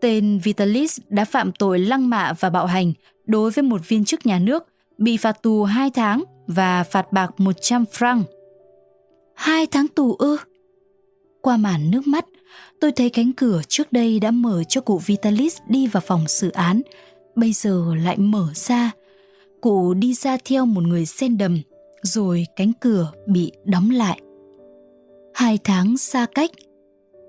Tên 0.00 0.38
Vitalis 0.38 0.98
đã 1.08 1.24
phạm 1.24 1.52
tội 1.52 1.78
lăng 1.78 2.10
mạ 2.10 2.32
và 2.40 2.50
bạo 2.50 2.66
hành 2.66 2.92
đối 3.26 3.50
với 3.50 3.62
một 3.62 3.88
viên 3.88 4.04
chức 4.04 4.26
nhà 4.26 4.38
nước, 4.38 4.66
bị 4.98 5.16
phạt 5.16 5.42
tù 5.42 5.64
2 5.64 5.90
tháng 5.90 6.24
và 6.46 6.84
phạt 6.84 7.12
bạc 7.12 7.30
100 7.38 7.84
franc. 7.92 8.22
Hai 9.34 9.66
tháng 9.66 9.88
tù 9.88 10.14
ư? 10.14 10.36
Qua 11.42 11.56
màn 11.56 11.90
nước 11.90 12.06
mắt, 12.06 12.24
tôi 12.80 12.92
thấy 12.92 13.10
cánh 13.10 13.32
cửa 13.32 13.60
trước 13.68 13.92
đây 13.92 14.20
đã 14.20 14.30
mở 14.30 14.64
cho 14.68 14.80
cụ 14.80 15.00
Vitalis 15.06 15.58
đi 15.68 15.86
vào 15.86 16.02
phòng 16.06 16.28
xử 16.28 16.50
án, 16.50 16.82
bây 17.34 17.52
giờ 17.52 17.94
lại 18.04 18.18
mở 18.18 18.48
ra. 18.54 18.90
Cụ 19.60 19.94
đi 19.94 20.14
ra 20.14 20.36
theo 20.44 20.66
một 20.66 20.84
người 20.84 21.06
sen 21.06 21.38
đầm, 21.38 21.60
rồi 22.02 22.46
cánh 22.56 22.72
cửa 22.80 23.12
bị 23.26 23.52
đóng 23.64 23.90
lại. 23.90 24.20
Hai 25.38 25.58
tháng 25.64 25.96
xa 25.96 26.26
cách, 26.34 26.50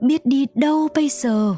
biết 0.01 0.25
đi 0.25 0.45
đâu 0.55 0.87
bây 0.95 1.09
giờ? 1.09 1.55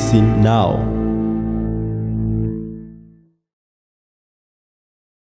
listen 0.00 0.40
now. 0.40 0.99